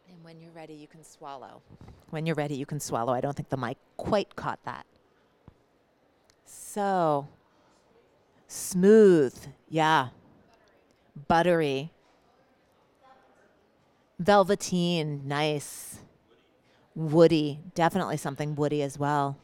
[0.08, 1.62] And when you're ready, you can swallow.
[2.12, 3.12] When you're ready, you can swallow.
[3.12, 4.86] I don't think the mic quite caught that.
[6.46, 7.28] So,
[8.48, 9.36] smooth.
[9.68, 10.12] Yeah
[11.28, 11.92] buttery.
[14.20, 16.00] Velveteen, nice.
[16.94, 19.38] Woody, definitely something woody as well.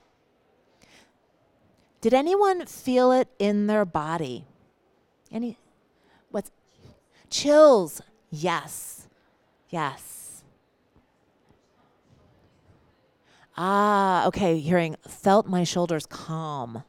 [2.02, 4.46] Did anyone feel it in their body?
[5.32, 5.58] Any
[6.30, 6.52] what's
[7.30, 8.02] chills?
[8.30, 9.08] Yes.
[9.70, 10.44] Yes.
[13.58, 16.84] Ah, okay, hearing felt my shoulders calm.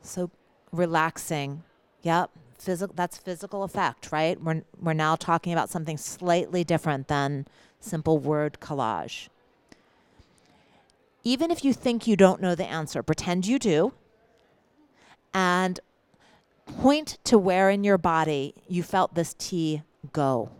[0.00, 0.30] So
[0.72, 1.62] relaxing.
[2.02, 2.30] Yep
[2.66, 4.42] physical that's physical effect, right?
[4.42, 7.46] We're we're now talking about something slightly different than
[7.78, 9.28] simple word collage.
[11.22, 13.92] Even if you think you don't know the answer, pretend you do
[15.32, 15.78] and
[16.66, 20.50] point to where in your body you felt this tea go.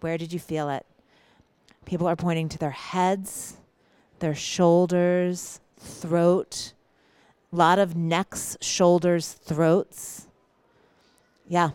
[0.00, 0.84] Where did you feel it?
[1.86, 3.56] People are pointing to their heads,
[4.18, 6.74] their shoulders, throat.
[7.52, 10.28] A lot of necks, shoulders, throats.
[11.52, 11.72] Yeah.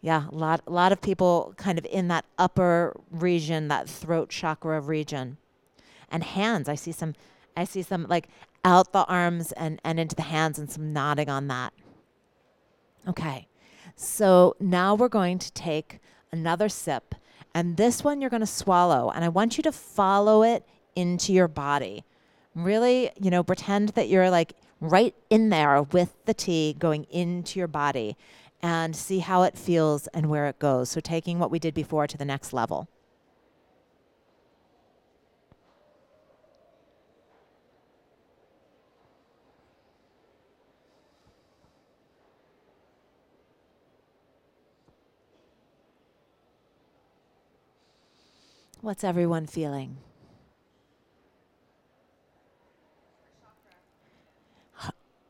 [0.00, 4.30] Yeah, a lot a lot of people kind of in that upper region, that throat
[4.30, 5.38] chakra region.
[6.08, 7.14] And hands, I see some
[7.56, 8.28] I see some like
[8.64, 11.72] out the arms and, and into the hands and some nodding on that.
[13.08, 13.48] Okay.
[13.96, 15.98] So now we're going to take
[16.30, 17.16] another sip.
[17.56, 19.10] And this one you're going to swallow.
[19.10, 22.04] And I want you to follow it into your body.
[22.54, 27.58] Really, you know, pretend that you're like right in there with the tea going into
[27.58, 28.16] your body
[28.62, 30.90] and see how it feels and where it goes.
[30.90, 32.88] So taking what we did before to the next level.
[48.80, 49.98] What's everyone feeling?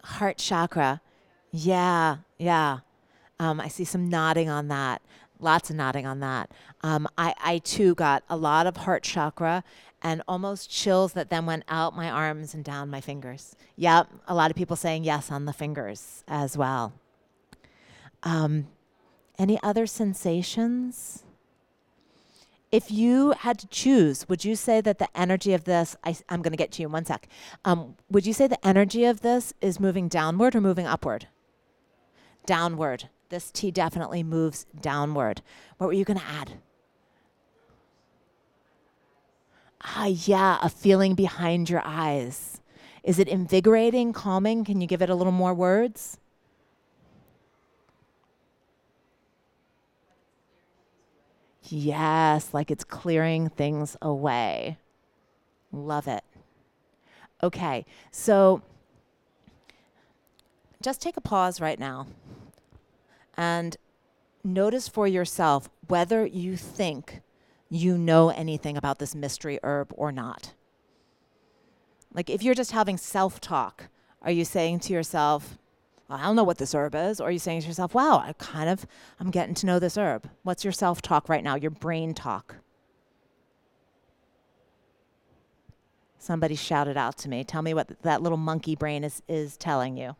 [0.02, 1.00] Heart chakra.
[1.50, 2.78] Yeah, yeah.
[3.42, 5.02] Um, I see some nodding on that.
[5.40, 6.52] Lots of nodding on that.
[6.82, 9.64] Um, I, I too got a lot of heart chakra
[10.00, 13.56] and almost chills that then went out my arms and down my fingers.
[13.74, 16.92] Yep, a lot of people saying yes on the fingers as well.
[18.22, 18.68] Um,
[19.38, 21.24] any other sensations?
[22.70, 26.40] if you had to choose, would you say that the energy of this, I, am
[26.40, 27.28] going to get to you in one sec.
[27.66, 31.28] Um, would you say the energy of this is moving downward or moving upward?
[32.46, 33.10] Downward.
[33.32, 35.40] This tea definitely moves downward.
[35.78, 36.52] What were you going to add?
[39.80, 42.60] Ah, yeah, a feeling behind your eyes.
[43.02, 44.66] Is it invigorating, calming?
[44.66, 46.18] Can you give it a little more words?
[51.62, 54.76] Yes, like it's clearing things away.
[55.72, 56.22] Love it.
[57.42, 58.60] Okay, so
[60.82, 62.06] just take a pause right now
[63.36, 63.76] and
[64.44, 67.22] notice for yourself whether you think
[67.68, 70.54] you know anything about this mystery herb or not.
[72.12, 73.88] Like if you're just having self talk,
[74.20, 75.58] are you saying to yourself,
[76.12, 77.20] I don't know what this herb is.
[77.20, 78.86] Or are you saying to yourself, wow, I kind of,
[79.18, 80.28] I'm getting to know this herb.
[80.42, 82.56] What's your self talk right now, your brain talk?
[86.18, 87.42] Somebody shouted out to me.
[87.42, 90.14] Tell me what that little monkey brain is, is telling you.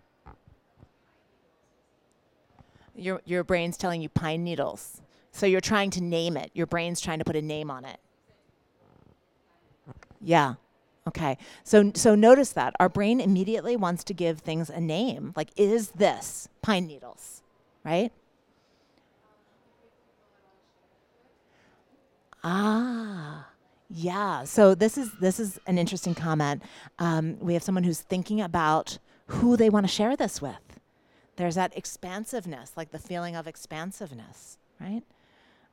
[2.94, 5.00] Your, your brain's telling you pine needles.
[5.32, 6.50] So you're trying to name it.
[6.54, 7.98] Your brain's trying to put a name on it.
[10.20, 10.54] Yeah.
[11.08, 11.36] Okay.
[11.64, 15.32] So so notice that our brain immediately wants to give things a name.
[15.34, 17.42] Like is this pine needles,
[17.84, 18.12] right?
[22.44, 23.48] Ah.
[23.90, 24.44] Yeah.
[24.44, 26.62] So this is this is an interesting comment.
[26.98, 30.71] Um, we have someone who's thinking about who they want to share this with.
[31.36, 35.02] There's that expansiveness, like the feeling of expansiveness, right?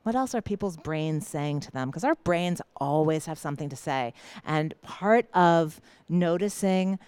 [0.02, 1.88] what else are people's brains saying to them?
[1.88, 4.14] Because our brains always have something to say.
[4.44, 6.98] And part of noticing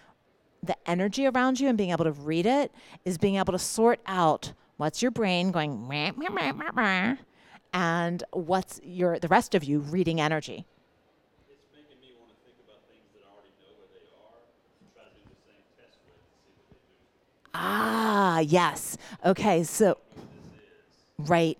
[0.63, 2.73] the energy around you and being able to read it
[3.05, 5.89] is being able to sort out what's your brain going
[7.73, 10.67] and what's your the rest of you reading energy.
[17.55, 18.97] Ah, yes.
[19.25, 19.99] Okay, so
[21.19, 21.59] right.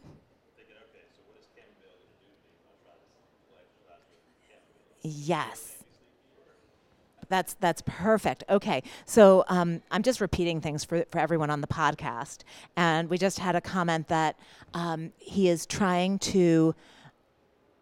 [5.03, 5.69] Yes.
[7.29, 8.45] That's that's perfect.
[8.51, 12.41] Okay, so um, I'm just repeating things for for everyone on the podcast,
[12.77, 14.37] and we just had a comment that
[14.75, 16.75] um, he is trying to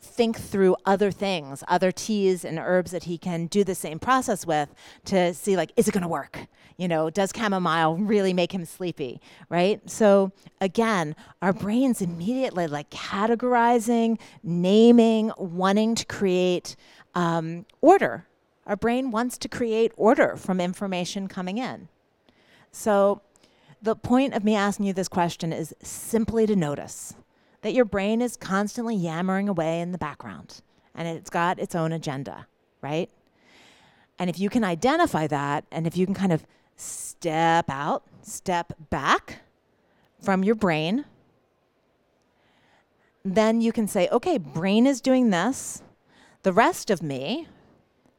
[0.01, 4.47] think through other things, other teas and herbs that he can do the same process
[4.47, 4.73] with
[5.07, 6.47] to see like, is it going to work?
[6.81, 9.21] You know, does chamomile really make him sleepy?
[9.51, 9.83] Right.
[9.89, 16.77] So again, our brains immediately like categorizing, naming, wanting to create
[17.15, 18.27] um, order.
[18.67, 21.89] Our brain wants to create order from information coming in.
[22.73, 23.21] So,
[23.83, 27.15] the point of me asking you this question is simply to notice
[27.61, 30.63] that your brain is constantly yammering away in the background
[30.95, 32.47] and it's got its own agenda,
[32.81, 33.11] right?
[34.19, 36.47] And if you can identify that and if you can kind of
[36.81, 39.41] step out, step back
[40.21, 41.05] from your brain,
[43.25, 45.83] then you can say, okay, brain is doing this.
[46.43, 47.49] The rest of me,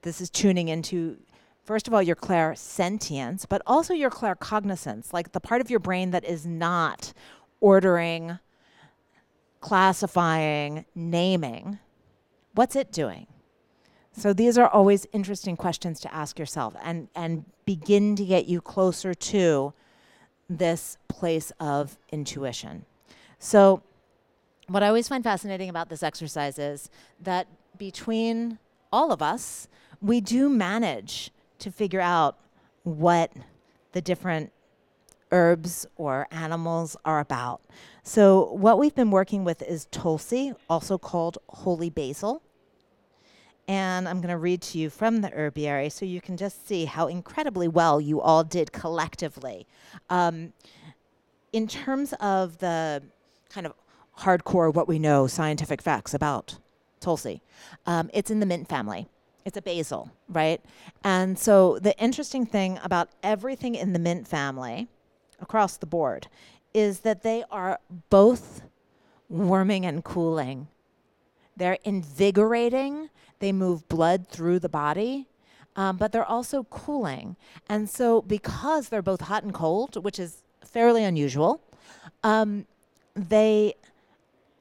[0.03, 1.17] this is tuning into,
[1.63, 6.11] first of all, your clairsentience, but also your claircognizance, like the part of your brain
[6.11, 7.13] that is not
[7.59, 8.37] ordering
[9.59, 11.79] classifying, naming,
[12.53, 13.27] what's it doing?
[14.13, 18.61] So these are always interesting questions to ask yourself and, and begin to get you
[18.61, 19.73] closer to
[20.49, 22.85] this place of intuition.
[23.39, 23.83] So,
[24.67, 26.89] what I always find fascinating about this exercise is
[27.19, 27.47] that
[27.77, 28.59] between
[28.91, 29.67] all of us,
[30.01, 32.37] we do manage to figure out
[32.83, 33.31] what
[33.91, 34.51] the different
[35.31, 37.61] herbs or animals are about.
[38.03, 42.41] So, what we've been working with is Tulsi, also called holy basil.
[43.71, 46.83] And I'm going to read to you from the herbiary so you can just see
[46.83, 49.65] how incredibly well you all did collectively.
[50.09, 50.51] Um,
[51.53, 53.01] in terms of the
[53.47, 53.73] kind of
[54.19, 56.57] hardcore, what we know, scientific facts about
[56.99, 57.41] Tulsi,
[57.85, 59.07] um, it's in the mint family.
[59.45, 60.59] It's a basil, right?
[61.01, 64.89] And so the interesting thing about everything in the mint family
[65.39, 66.27] across the board
[66.73, 68.63] is that they are both
[69.29, 70.67] warming and cooling.
[71.55, 73.09] They're invigorating,
[73.41, 75.27] they move blood through the body,
[75.75, 77.35] um, but they're also cooling.
[77.67, 81.59] And so, because they're both hot and cold, which is fairly unusual,
[82.23, 82.65] um,
[83.15, 83.73] they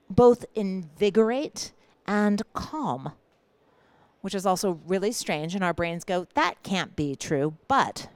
[0.09, 1.72] both invigorate
[2.07, 3.12] and calm,
[4.22, 5.55] which is also really strange.
[5.55, 7.55] And our brains go, that can't be true.
[7.68, 8.09] But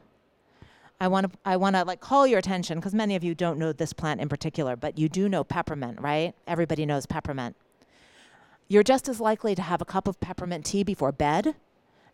[1.01, 3.59] I want to I want to like call your attention because many of you don't
[3.59, 6.35] know this plant in particular, but you do know peppermint, right?
[6.47, 7.57] Everybody knows peppermint.
[8.69, 11.55] You're just as likely to have a cup of peppermint tea before bed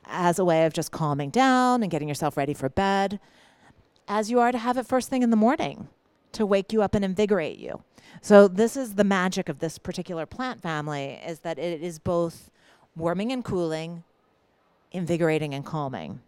[0.05, 3.21] as a way of just calming down and getting yourself ready for bed
[4.09, 5.89] as you are to have it first thing in the morning
[6.33, 7.83] to wake you up and invigorate you.
[8.21, 12.51] So this is the magic of this particular plant family is that it is both
[12.97, 14.03] warming and cooling,
[14.91, 16.21] invigorating and calming.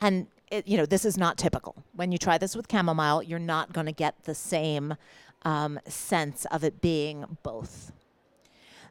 [0.00, 1.76] And it, you know, this is not typical.
[1.94, 4.96] When you try this with chamomile, you're not going to get the same
[5.42, 7.92] um, sense of it being both.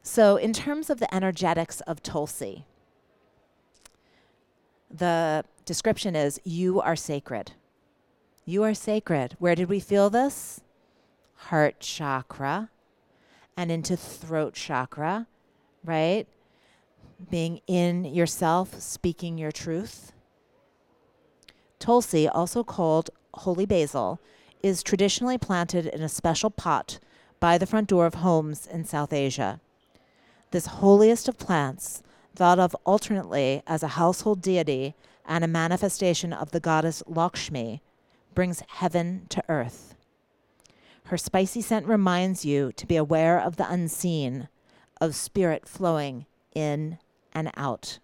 [0.07, 2.63] So, in terms of the energetics of Tulsi,
[4.87, 7.53] the description is you are sacred.
[8.45, 9.35] You are sacred.
[9.39, 10.61] Where did we feel this?
[11.49, 12.69] Heart chakra
[13.57, 15.25] and into throat chakra,
[15.83, 16.27] right?
[17.31, 20.11] Being in yourself, speaking your truth.
[21.79, 24.21] Tulsi, also called holy basil,
[24.61, 26.99] is traditionally planted in a special pot
[27.39, 29.59] by the front door of homes in South Asia.
[30.51, 32.01] This holiest of plants,
[32.35, 37.81] thought of alternately as a household deity and a manifestation of the goddess Lakshmi,
[38.33, 39.95] brings heaven to earth.
[41.05, 44.47] Her spicy scent reminds you to be aware of the unseen,
[45.01, 46.97] of spirit flowing in
[47.33, 47.99] and out.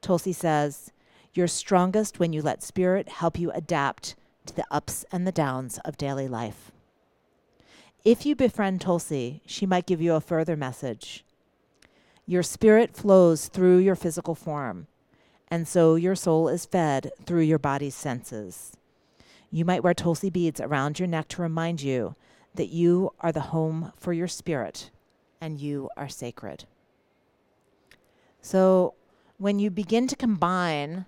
[0.00, 0.92] Tulsi says,
[1.36, 5.78] you're strongest when you let spirit help you adapt to the ups and the downs
[5.84, 6.72] of daily life.
[8.06, 11.25] If you befriend Tulsi, she might give you a further message.
[12.26, 14.88] Your spirit flows through your physical form,
[15.48, 18.76] and so your soul is fed through your body's senses.
[19.50, 22.16] You might wear Tulsi beads around your neck to remind you
[22.54, 24.90] that you are the home for your spirit
[25.40, 26.64] and you are sacred.
[28.40, 28.94] So,
[29.38, 31.04] when you begin to combine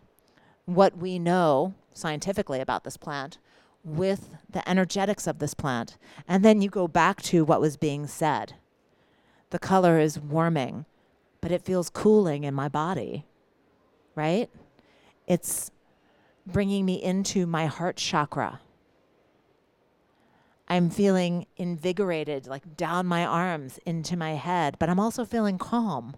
[0.67, 3.39] what we know scientifically about this plant
[3.85, 5.97] with the energetics of this plant.
[6.27, 8.55] And then you go back to what was being said.
[9.51, 10.85] The color is warming,
[11.41, 13.27] but it feels cooling in my body,
[14.15, 14.51] right?
[15.27, 15.71] It's
[16.47, 18.61] bringing me into my heart chakra.
[20.69, 26.17] I'm feeling invigorated, like down my arms into my head, but I'm also feeling calm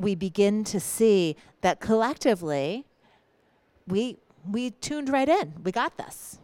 [0.00, 2.86] we begin to see that collectively
[3.86, 4.16] we
[4.48, 5.52] we tuned right in.
[5.62, 6.38] We got this.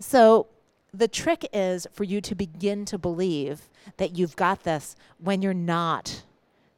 [0.00, 0.46] So
[0.94, 5.54] the trick is for you to begin to believe that you've got this when you're
[5.54, 6.22] not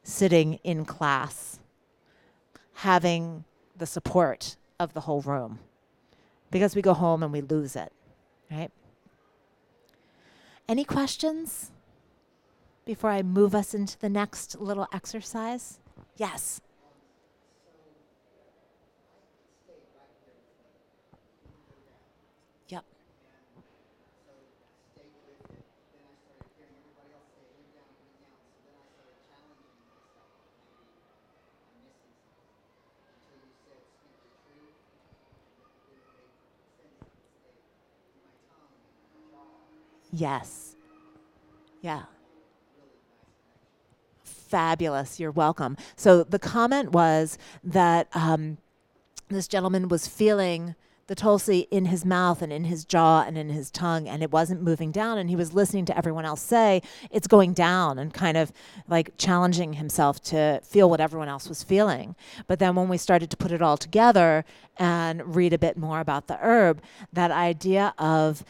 [0.03, 1.59] sitting in class
[2.75, 3.43] having
[3.77, 5.59] the support of the whole room.
[6.51, 7.91] Because we go home and we lose it,
[8.51, 8.71] right?
[10.67, 11.71] Any questions
[12.85, 15.79] before I move us into the next little exercise?
[16.17, 16.61] Yes.
[40.15, 40.75] Yes.
[41.81, 42.03] Yeah
[44.55, 45.19] fabulous.
[45.19, 45.75] You're welcome.
[45.97, 48.57] So the comment was that um,
[49.27, 50.75] this gentleman was feeling
[51.07, 54.31] the Tulsi in his mouth and in his jaw and in his tongue, and it
[54.31, 55.17] wasn't moving down.
[55.19, 58.51] And he was listening to everyone else say it's going down and kind of
[58.87, 62.15] like challenging himself to feel what everyone else was feeling.
[62.47, 64.45] But then when we started to put it all together
[64.77, 66.81] and read a bit more about the herb,
[67.13, 68.43] that idea of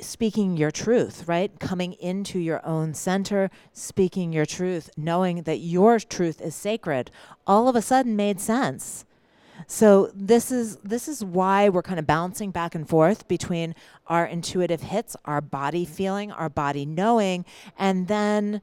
[0.00, 1.58] speaking your truth, right?
[1.58, 7.10] Coming into your own center, speaking your truth, knowing that your truth is sacred,
[7.46, 9.04] all of a sudden made sense.
[9.66, 13.74] So this is this is why we're kind of bouncing back and forth between
[14.06, 17.44] our intuitive hits, our body feeling, our body knowing,
[17.76, 18.62] and then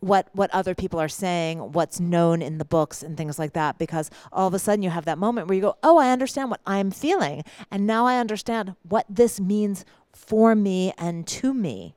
[0.00, 3.78] what what other people are saying, what's known in the books and things like that
[3.78, 6.50] because all of a sudden you have that moment where you go, "Oh, I understand
[6.50, 11.94] what I'm feeling and now I understand what this means for me and to me."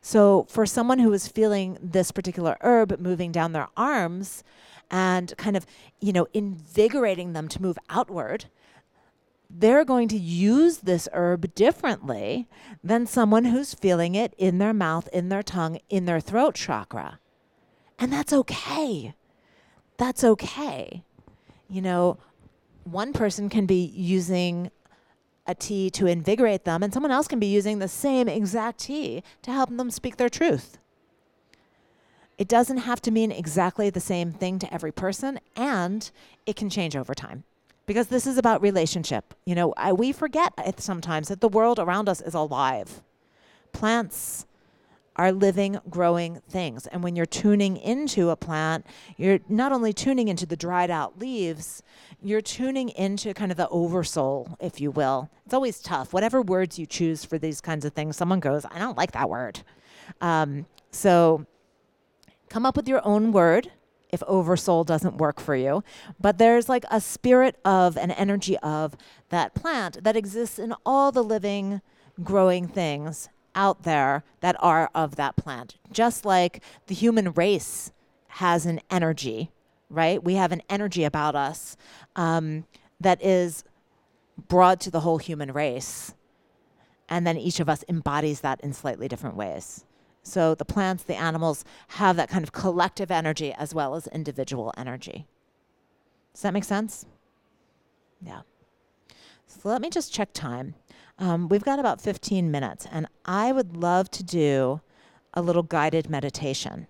[0.00, 4.44] So, for someone who is feeling this particular herb moving down their arms
[4.90, 5.66] and kind of,
[6.00, 8.44] you know, invigorating them to move outward,
[9.50, 12.48] they're going to use this herb differently
[12.82, 17.18] than someone who's feeling it in their mouth, in their tongue, in their throat chakra.
[17.98, 19.14] And that's okay.
[19.96, 21.02] That's okay.
[21.68, 22.18] You know,
[22.84, 24.70] one person can be using
[25.46, 29.22] a tea to invigorate them, and someone else can be using the same exact tea
[29.42, 30.78] to help them speak their truth.
[32.38, 36.10] It doesn't have to mean exactly the same thing to every person, and
[36.44, 37.44] it can change over time
[37.86, 39.34] because this is about relationship.
[39.44, 43.02] You know, I, we forget uh, sometimes that the world around us is alive.
[43.72, 44.46] Plants,
[45.16, 46.86] are living, growing things.
[46.86, 48.86] And when you're tuning into a plant,
[49.16, 51.82] you're not only tuning into the dried out leaves,
[52.26, 55.30] you're tuning into kind of the oversoul, if you will.
[55.44, 56.12] It's always tough.
[56.12, 59.30] Whatever words you choose for these kinds of things, someone goes, I don't like that
[59.30, 59.60] word.
[60.20, 61.46] Um, so
[62.48, 63.70] come up with your own word
[64.10, 65.84] if oversoul doesn't work for you.
[66.20, 68.96] But there's like a spirit of, an energy of
[69.28, 71.80] that plant that exists in all the living,
[72.22, 75.76] growing things out there that are of that plant.
[75.90, 77.92] Just like the human race
[78.28, 79.50] has an energy,
[79.90, 80.22] right?
[80.22, 81.76] We have an energy about us
[82.16, 82.66] um,
[83.00, 83.64] that is
[84.48, 86.14] broad to the whole human race.
[87.08, 89.84] And then each of us embodies that in slightly different ways.
[90.22, 94.74] So the plants, the animals have that kind of collective energy as well as individual
[94.76, 95.26] energy.
[96.34, 97.06] Does that make sense?
[98.20, 98.40] Yeah.
[99.46, 100.74] So let me just check time.
[101.18, 104.80] Um, we've got about 15 minutes, and I would love to do
[105.32, 106.88] a little guided meditation.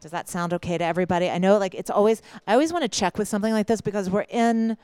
[0.00, 1.28] Does that sound okay to everybody?
[1.28, 4.08] I know, like, it's always, I always want to check with something like this because
[4.08, 4.76] we're in,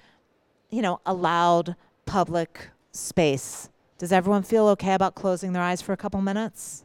[0.70, 3.70] you know, a loud public space.
[3.98, 6.84] Does everyone feel okay about closing their eyes for a couple minutes?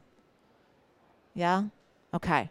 [1.36, 1.66] Yeah?
[2.14, 2.50] Okay.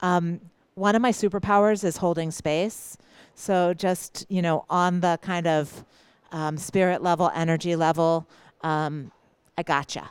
[0.00, 0.40] Um,
[0.74, 2.96] one of my superpowers is holding space.
[3.34, 5.84] So just, you know, on the kind of
[6.32, 8.26] um, spirit level, energy level,
[8.62, 9.10] um,
[9.58, 10.10] I gotcha.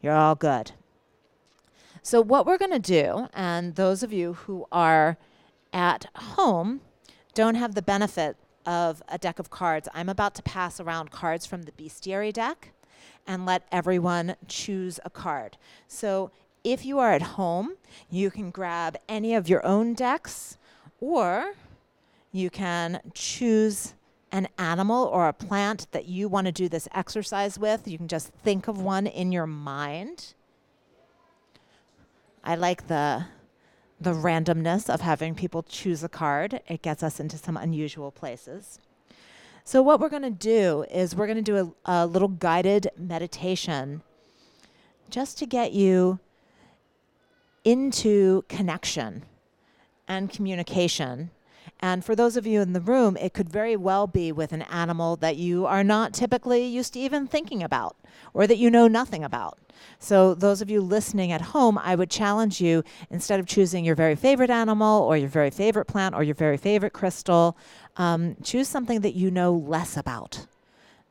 [0.00, 0.72] You're all good.
[2.04, 5.18] So, what we're going to do, and those of you who are
[5.72, 6.80] at home
[7.32, 8.36] don't have the benefit
[8.66, 12.72] of a deck of cards, I'm about to pass around cards from the bestiary deck
[13.24, 15.56] and let everyone choose a card.
[15.86, 16.32] So,
[16.64, 17.76] if you are at home,
[18.10, 20.58] you can grab any of your own decks
[21.00, 21.54] or
[22.32, 23.94] you can choose
[24.32, 27.86] an animal or a plant that you want to do this exercise with.
[27.86, 30.34] You can just think of one in your mind.
[32.44, 33.26] I like the
[34.00, 36.60] the randomness of having people choose a card.
[36.66, 38.80] It gets us into some unusual places.
[39.62, 42.90] So what we're going to do is we're going to do a, a little guided
[42.98, 44.02] meditation
[45.08, 46.18] just to get you
[47.64, 49.24] into connection
[50.08, 51.30] and communication
[51.82, 54.62] and for those of you in the room, it could very well be with an
[54.62, 57.96] animal that you are not typically used to even thinking about
[58.32, 59.58] or that you know nothing about.
[59.98, 63.94] So, those of you listening at home, I would challenge you instead of choosing your
[63.94, 67.56] very favorite animal or your very favorite plant or your very favorite crystal,
[67.96, 70.46] um, choose something that you know less about.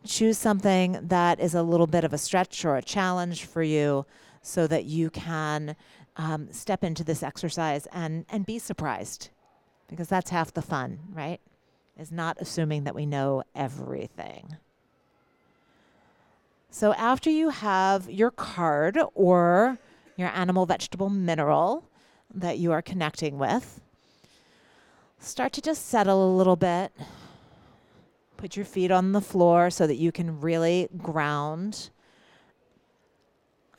[0.05, 4.05] Choose something that is a little bit of a stretch or a challenge for you
[4.41, 5.75] so that you can
[6.17, 9.29] um, step into this exercise and, and be surprised
[9.87, 11.39] because that's half the fun, right?
[11.97, 14.57] Is not assuming that we know everything.
[16.71, 19.77] So after you have your card or
[20.15, 21.83] your animal, vegetable, mineral
[22.33, 23.81] that you are connecting with,
[25.19, 26.91] start to just settle a little bit.
[28.37, 31.91] Put your feet on the floor so that you can really ground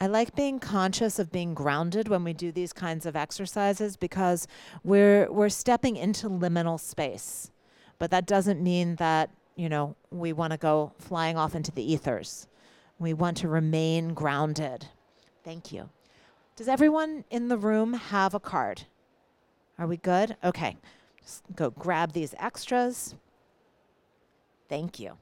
[0.03, 4.49] I like being conscious of being grounded when we do these kinds of exercises because
[4.83, 7.53] we're we're stepping into liminal space.
[8.01, 11.93] But that doesn't mean that you know, we want to go flying off into the
[11.93, 12.49] ethers.
[13.03, 14.87] We want to remain grounded.
[15.45, 15.89] Thank you.
[16.55, 18.83] Does everyone in the room have a card?
[19.77, 20.37] Are we good?
[20.45, 20.77] Okay.
[21.21, 23.17] Just go grab these extras.
[24.69, 25.19] Thank you.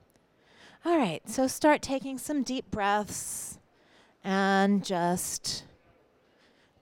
[0.84, 3.58] All right, so start taking some deep breaths
[4.22, 5.64] and just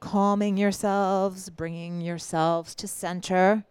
[0.00, 3.64] calming yourselves, bringing yourselves to center.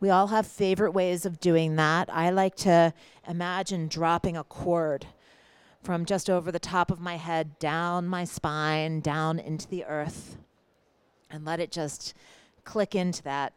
[0.00, 2.08] We all have favorite ways of doing that.
[2.10, 2.92] I like to
[3.28, 5.06] imagine dropping a cord
[5.84, 10.38] from just over the top of my head down my spine, down into the earth,
[11.30, 12.14] and let it just
[12.64, 13.52] click into that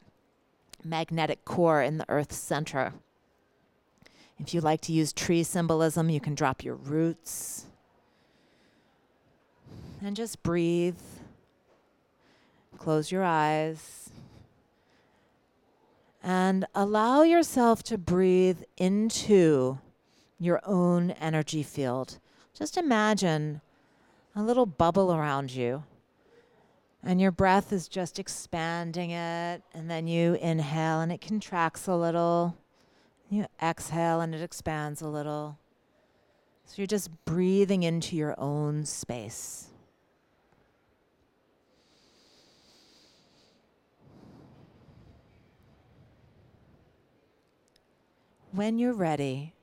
[0.83, 2.93] magnetic core in the earth's center.
[4.37, 7.65] If you like to use tree symbolism, you can drop your roots
[10.01, 10.99] and just breathe.
[12.77, 14.11] Close your eyes
[16.21, 19.79] and allow yourself to breathe into
[20.39, 22.19] your own energy field.
[22.53, 23.61] Just imagine
[24.35, 25.83] a little bubble around you.
[27.03, 29.61] And your breath is just expanding it.
[29.73, 32.57] And then you inhale and it contracts a little.
[33.29, 35.57] You exhale and it expands a little.
[36.65, 39.67] So you're just breathing into your own space.
[48.51, 49.53] When you're ready,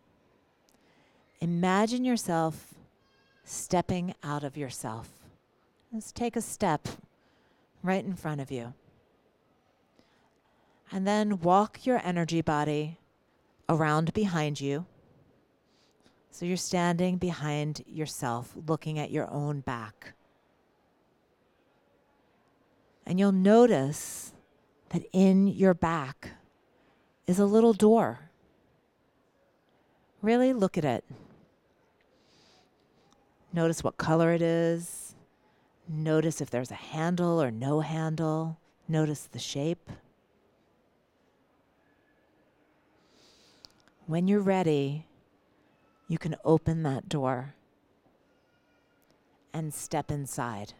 [1.45, 2.73] imagine yourself
[3.45, 5.11] stepping out of yourself.
[5.93, 6.89] Let's take a step
[7.83, 8.73] right in front of you.
[10.91, 12.99] And then walk your energy body
[13.69, 14.87] around behind you.
[16.31, 20.15] So you're standing behind yourself, looking at your own back.
[23.07, 24.33] And you'll notice
[24.89, 26.31] that in your back
[27.27, 28.31] is a little door.
[30.23, 31.05] Really look at it.
[33.55, 35.15] Notice what color it is.
[35.89, 38.59] Notice if there's a handle or no handle.
[38.89, 39.91] Notice the shape.
[44.07, 45.07] When you're ready,
[46.09, 47.55] you can open that door
[49.53, 50.75] and step inside.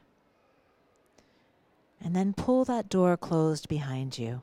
[2.03, 4.43] And then pull that door closed behind you.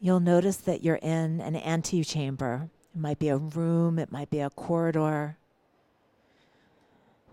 [0.00, 2.68] You'll notice that you're in an antechamber.
[2.96, 5.36] It might be a room, it might be a corridor.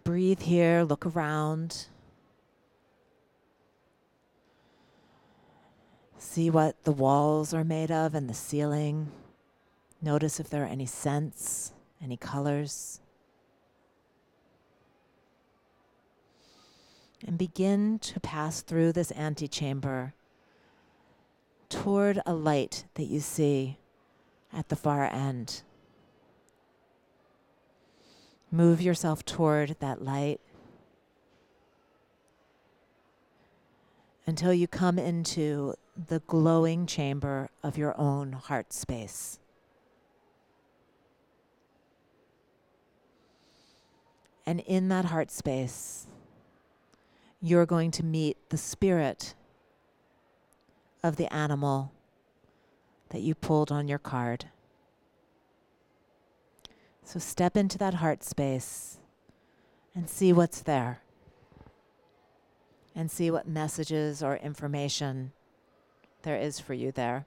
[0.03, 1.85] Breathe here, look around.
[6.17, 9.09] See what the walls are made of and the ceiling.
[10.01, 12.99] Notice if there are any scents, any colors.
[17.25, 20.13] And begin to pass through this antechamber
[21.69, 23.77] toward a light that you see
[24.53, 25.63] at the far end.
[28.51, 30.39] Move yourself toward that light
[34.25, 35.73] until you come into
[36.07, 39.39] the glowing chamber of your own heart space.
[44.45, 46.05] And in that heart space,
[47.41, 49.35] you're going to meet the spirit
[51.03, 51.91] of the animal
[53.09, 54.45] that you pulled on your card.
[57.03, 58.97] So step into that heart space
[59.93, 61.01] and see what's there.
[62.95, 65.31] And see what messages or information
[66.21, 67.25] there is for you there.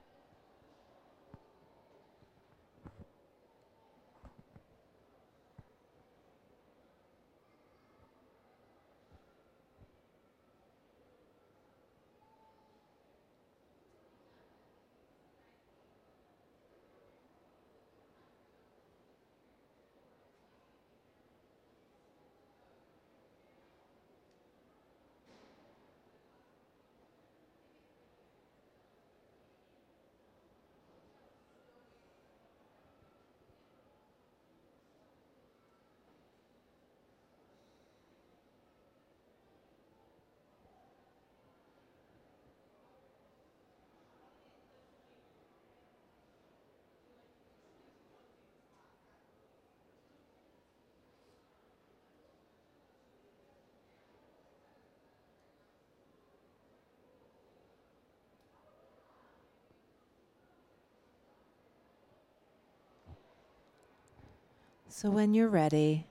[64.89, 66.07] So when you're ready,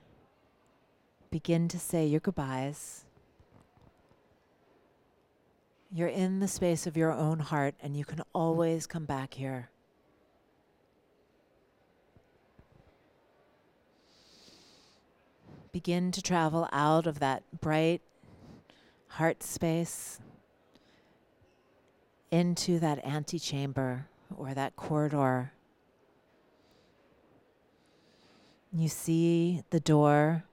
[1.31, 3.05] begin to say your goodbyes.
[5.91, 9.71] You're in the space of your own heart, and you can always come back here.
[15.73, 18.03] Begin to travel out of that bright
[19.09, 20.21] heart space
[22.31, 24.07] into that antechamber
[24.37, 25.53] or that corridor.
[28.79, 30.45] You see the door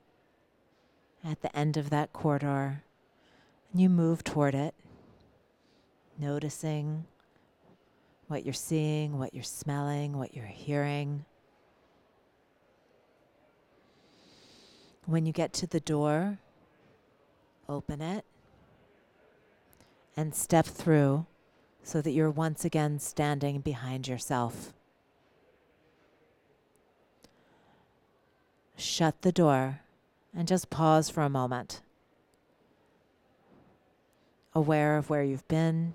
[1.26, 2.82] at the end of that corridor,
[3.70, 4.74] and you move toward it,
[6.18, 7.04] noticing
[8.30, 11.26] what you're seeing, what you're smelling, what you're hearing.
[15.06, 16.38] When you get to the door,
[17.68, 18.24] open it
[20.16, 21.26] and step through
[21.84, 24.72] so that you're once again standing behind yourself.
[28.76, 29.82] Shut the door
[30.36, 31.82] and just pause for a moment,
[34.54, 35.94] aware of where you've been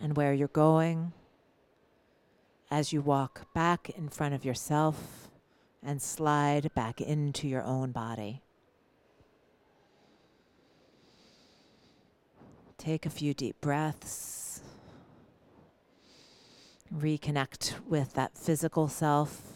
[0.00, 1.12] and where you're going
[2.70, 5.28] as you walk back in front of yourself
[5.82, 8.42] and slide back into your own body.
[12.78, 14.62] Take a few deep breaths.
[16.94, 19.49] Reconnect with that physical self.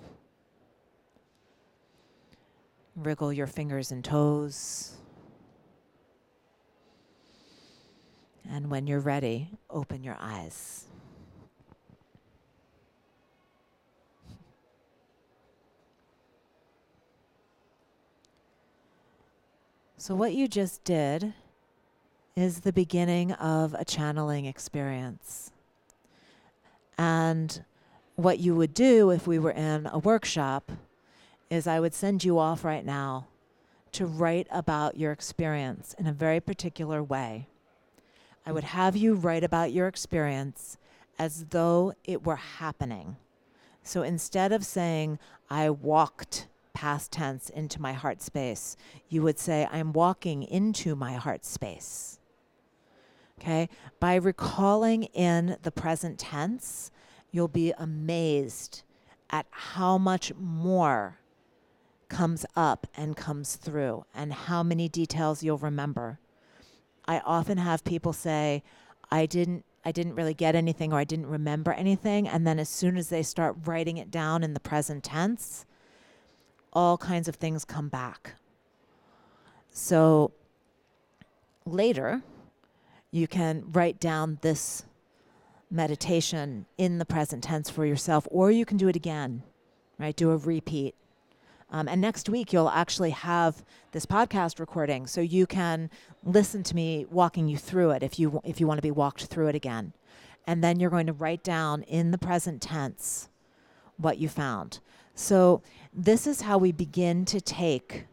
[2.96, 4.96] Wriggle your fingers and toes.
[8.48, 10.86] And when you're ready, open your eyes.
[19.96, 21.32] So, what you just did
[22.36, 25.50] is the beginning of a channeling experience.
[26.98, 27.64] And
[28.16, 30.70] what you would do if we were in a workshop
[31.54, 33.28] is I would send you off right now
[33.92, 37.46] to write about your experience in a very particular way.
[38.44, 40.76] I would have you write about your experience
[41.16, 43.16] as though it were happening.
[43.84, 48.76] So instead of saying, I walked past tense into my heart space,
[49.08, 52.18] you would say, I'm walking into my heart space.
[53.38, 53.68] Okay?
[54.00, 56.90] By recalling in the present tense,
[57.30, 58.82] you'll be amazed
[59.30, 61.20] at how much more
[62.14, 66.20] comes up and comes through and how many details you'll remember.
[67.06, 68.62] I often have people say,
[69.10, 72.68] I didn't I didn't really get anything or I didn't remember anything and then as
[72.68, 75.66] soon as they start writing it down in the present tense,
[76.72, 78.36] all kinds of things come back.
[79.70, 80.30] So
[81.66, 82.22] later,
[83.10, 84.84] you can write down this
[85.68, 89.42] meditation in the present tense for yourself, or you can do it again,
[89.98, 90.14] right?
[90.14, 90.94] Do a repeat.
[91.74, 95.90] Um, and next week, you'll actually have this podcast recording, so you can
[96.22, 99.24] listen to me walking you through it if you if you want to be walked
[99.24, 99.92] through it again.
[100.46, 103.28] And then you're going to write down in the present tense
[103.96, 104.78] what you found.
[105.16, 105.62] So
[105.92, 108.06] this is how we begin to take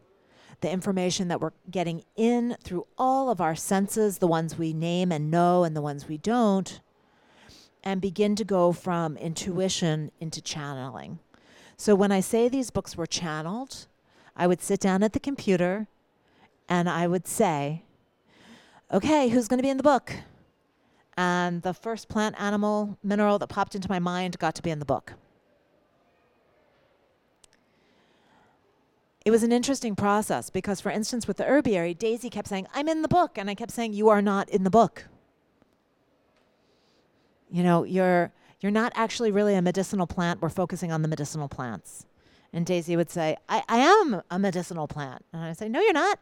[0.60, 5.12] the information that we're getting in through all of our senses, the ones we name
[5.12, 6.80] and know and the ones we don't,
[7.84, 11.20] and begin to go from intuition into channeling.
[11.76, 13.86] So when I say these books were channeled,
[14.36, 15.88] I would sit down at the computer
[16.68, 17.82] and I would say,
[18.92, 20.12] okay, who's going to be in the book?
[21.16, 24.78] And the first plant, animal, mineral that popped into my mind got to be in
[24.78, 25.14] the book.
[29.24, 32.88] it was an interesting process because, for instance, with the herbiary, Daisy kept saying, I'm
[32.88, 33.38] in the book.
[33.38, 35.06] And I kept saying, You are not in the book.
[37.50, 38.32] You know, you're,
[38.62, 40.40] you're not actually really a medicinal plant.
[40.40, 42.06] We're focusing on the medicinal plants.
[42.52, 45.24] And Daisy would say, I, I am a medicinal plant.
[45.32, 46.20] And I'd say, No, you're not.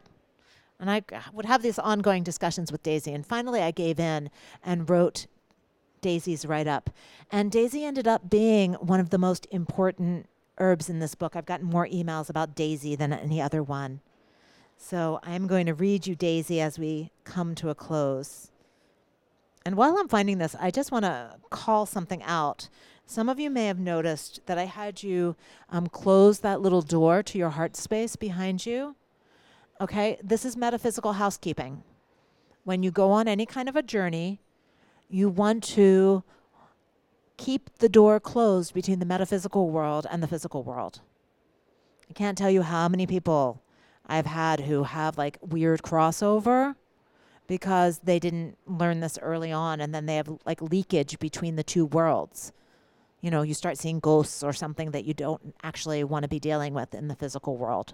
[0.79, 3.13] And I would have these ongoing discussions with Daisy.
[3.13, 4.31] And finally, I gave in
[4.63, 5.27] and wrote
[6.01, 6.89] Daisy's write up.
[7.31, 10.27] And Daisy ended up being one of the most important
[10.57, 11.35] herbs in this book.
[11.35, 14.01] I've gotten more emails about Daisy than any other one.
[14.77, 18.50] So I'm going to read you Daisy as we come to a close.
[19.65, 22.69] And while I'm finding this, I just want to call something out.
[23.05, 25.35] Some of you may have noticed that I had you
[25.69, 28.95] um, close that little door to your heart space behind you.
[29.79, 31.83] Okay, this is metaphysical housekeeping.
[32.63, 34.39] When you go on any kind of a journey,
[35.09, 36.23] you want to
[37.37, 41.01] keep the door closed between the metaphysical world and the physical world.
[42.09, 43.61] I can't tell you how many people
[44.05, 46.75] I've had who have like weird crossover
[47.51, 51.63] because they didn't learn this early on and then they have like leakage between the
[51.63, 52.53] two worlds.
[53.19, 56.39] You know, you start seeing ghosts or something that you don't actually want to be
[56.39, 57.93] dealing with in the physical world.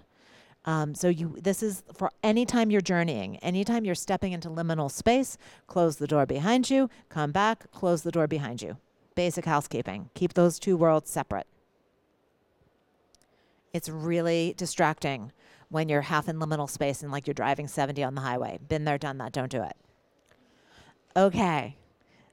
[0.64, 5.36] Um, so you this is for anytime you're journeying, anytime you're stepping into liminal space,
[5.66, 8.76] close the door behind you, come back, close the door behind you.
[9.16, 10.10] Basic housekeeping.
[10.14, 11.48] Keep those two worlds separate.
[13.72, 15.32] It's really distracting
[15.70, 18.58] when you're half in liminal space and like you're driving 70 on the highway.
[18.68, 19.32] Been there, done that.
[19.32, 19.76] Don't do it.
[21.16, 21.76] Okay.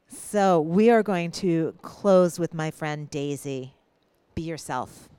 [0.08, 3.74] So we are going to close with my friend Daisy.
[4.36, 5.10] Be yourself.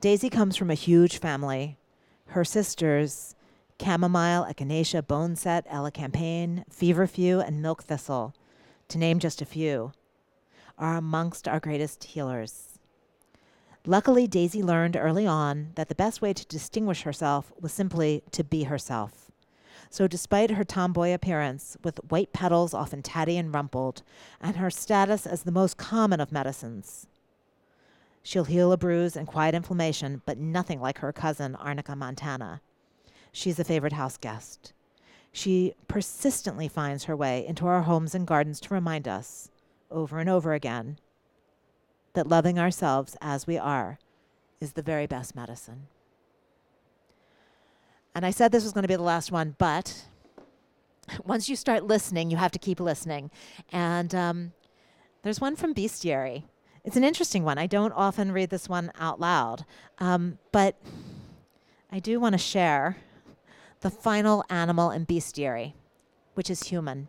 [0.00, 1.76] Daisy comes from a huge family.
[2.26, 3.34] Her sisters,
[3.82, 8.34] chamomile, echinacea, boneset, elecampane, feverfew, and milk thistle,
[8.88, 9.92] to name just a few,
[10.78, 12.69] are amongst our greatest healers.
[13.86, 18.44] Luckily, Daisy learned early on that the best way to distinguish herself was simply to
[18.44, 19.30] be herself.
[19.88, 24.02] So, despite her tomboy appearance, with white petals often tatty and rumpled,
[24.40, 27.06] and her status as the most common of medicines,
[28.22, 32.60] she'll heal a bruise and quiet inflammation, but nothing like her cousin, Arnica montana.
[33.32, 34.72] She's a favorite house guest.
[35.32, 39.50] She persistently finds her way into our homes and gardens to remind us,
[39.90, 40.98] over and over again,
[42.14, 43.98] that loving ourselves as we are
[44.60, 45.86] is the very best medicine.
[48.14, 50.04] And I said this was going to be the last one, but
[51.24, 53.30] once you start listening, you have to keep listening.
[53.72, 54.52] And um,
[55.22, 56.44] there's one from Bestiary.
[56.84, 57.58] It's an interesting one.
[57.58, 59.64] I don't often read this one out loud,
[59.98, 60.76] um, but
[61.92, 62.96] I do want to share
[63.80, 65.74] the final animal in Bestiary,
[66.34, 67.08] which is human.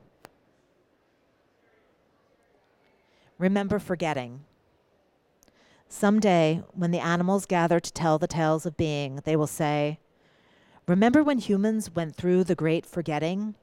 [3.38, 4.42] Remember forgetting.
[5.92, 10.00] Someday, when the animals gather to tell the tales of being, they will say,
[10.88, 13.56] Remember when humans went through the great forgetting?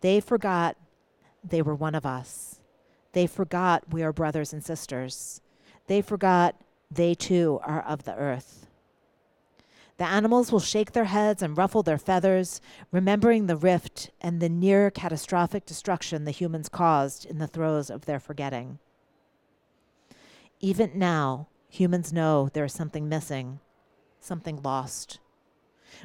[0.00, 0.78] They forgot
[1.44, 2.60] they were one of us.
[3.12, 5.42] They forgot we are brothers and sisters.
[5.86, 6.56] They forgot
[6.90, 8.66] they too are of the earth.
[9.98, 14.48] The animals will shake their heads and ruffle their feathers, remembering the rift and the
[14.48, 18.78] near catastrophic destruction the humans caused in the throes of their forgetting.
[20.60, 23.60] Even now, humans know there is something missing,
[24.18, 25.20] something lost.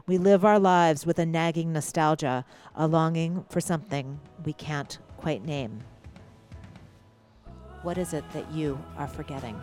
[0.05, 2.45] We live our lives with a nagging nostalgia,
[2.75, 5.81] a longing for something we can't quite name.
[7.81, 9.59] What is it that you are forgetting?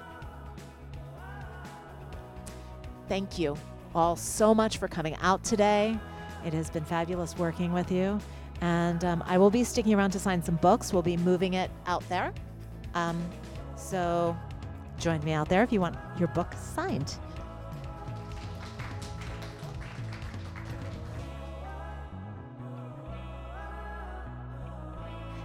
[3.09, 3.57] Thank you
[3.95, 5.99] all so much for coming out today.
[6.45, 8.21] It has been fabulous working with you.
[8.61, 10.93] And um, I will be sticking around to sign some books.
[10.93, 12.33] We'll be moving it out there.
[12.95, 13.23] Um,
[13.77, 14.37] so
[15.03, 17.17] join me out there if you want your book signed.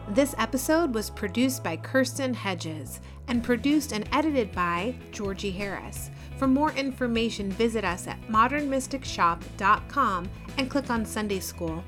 [0.10, 6.12] This episode was produced by Kirsten Hedges and produced and edited by Georgie Harris.
[6.38, 11.84] For more information, visit us at modernmysticshop.com and click on Sunday School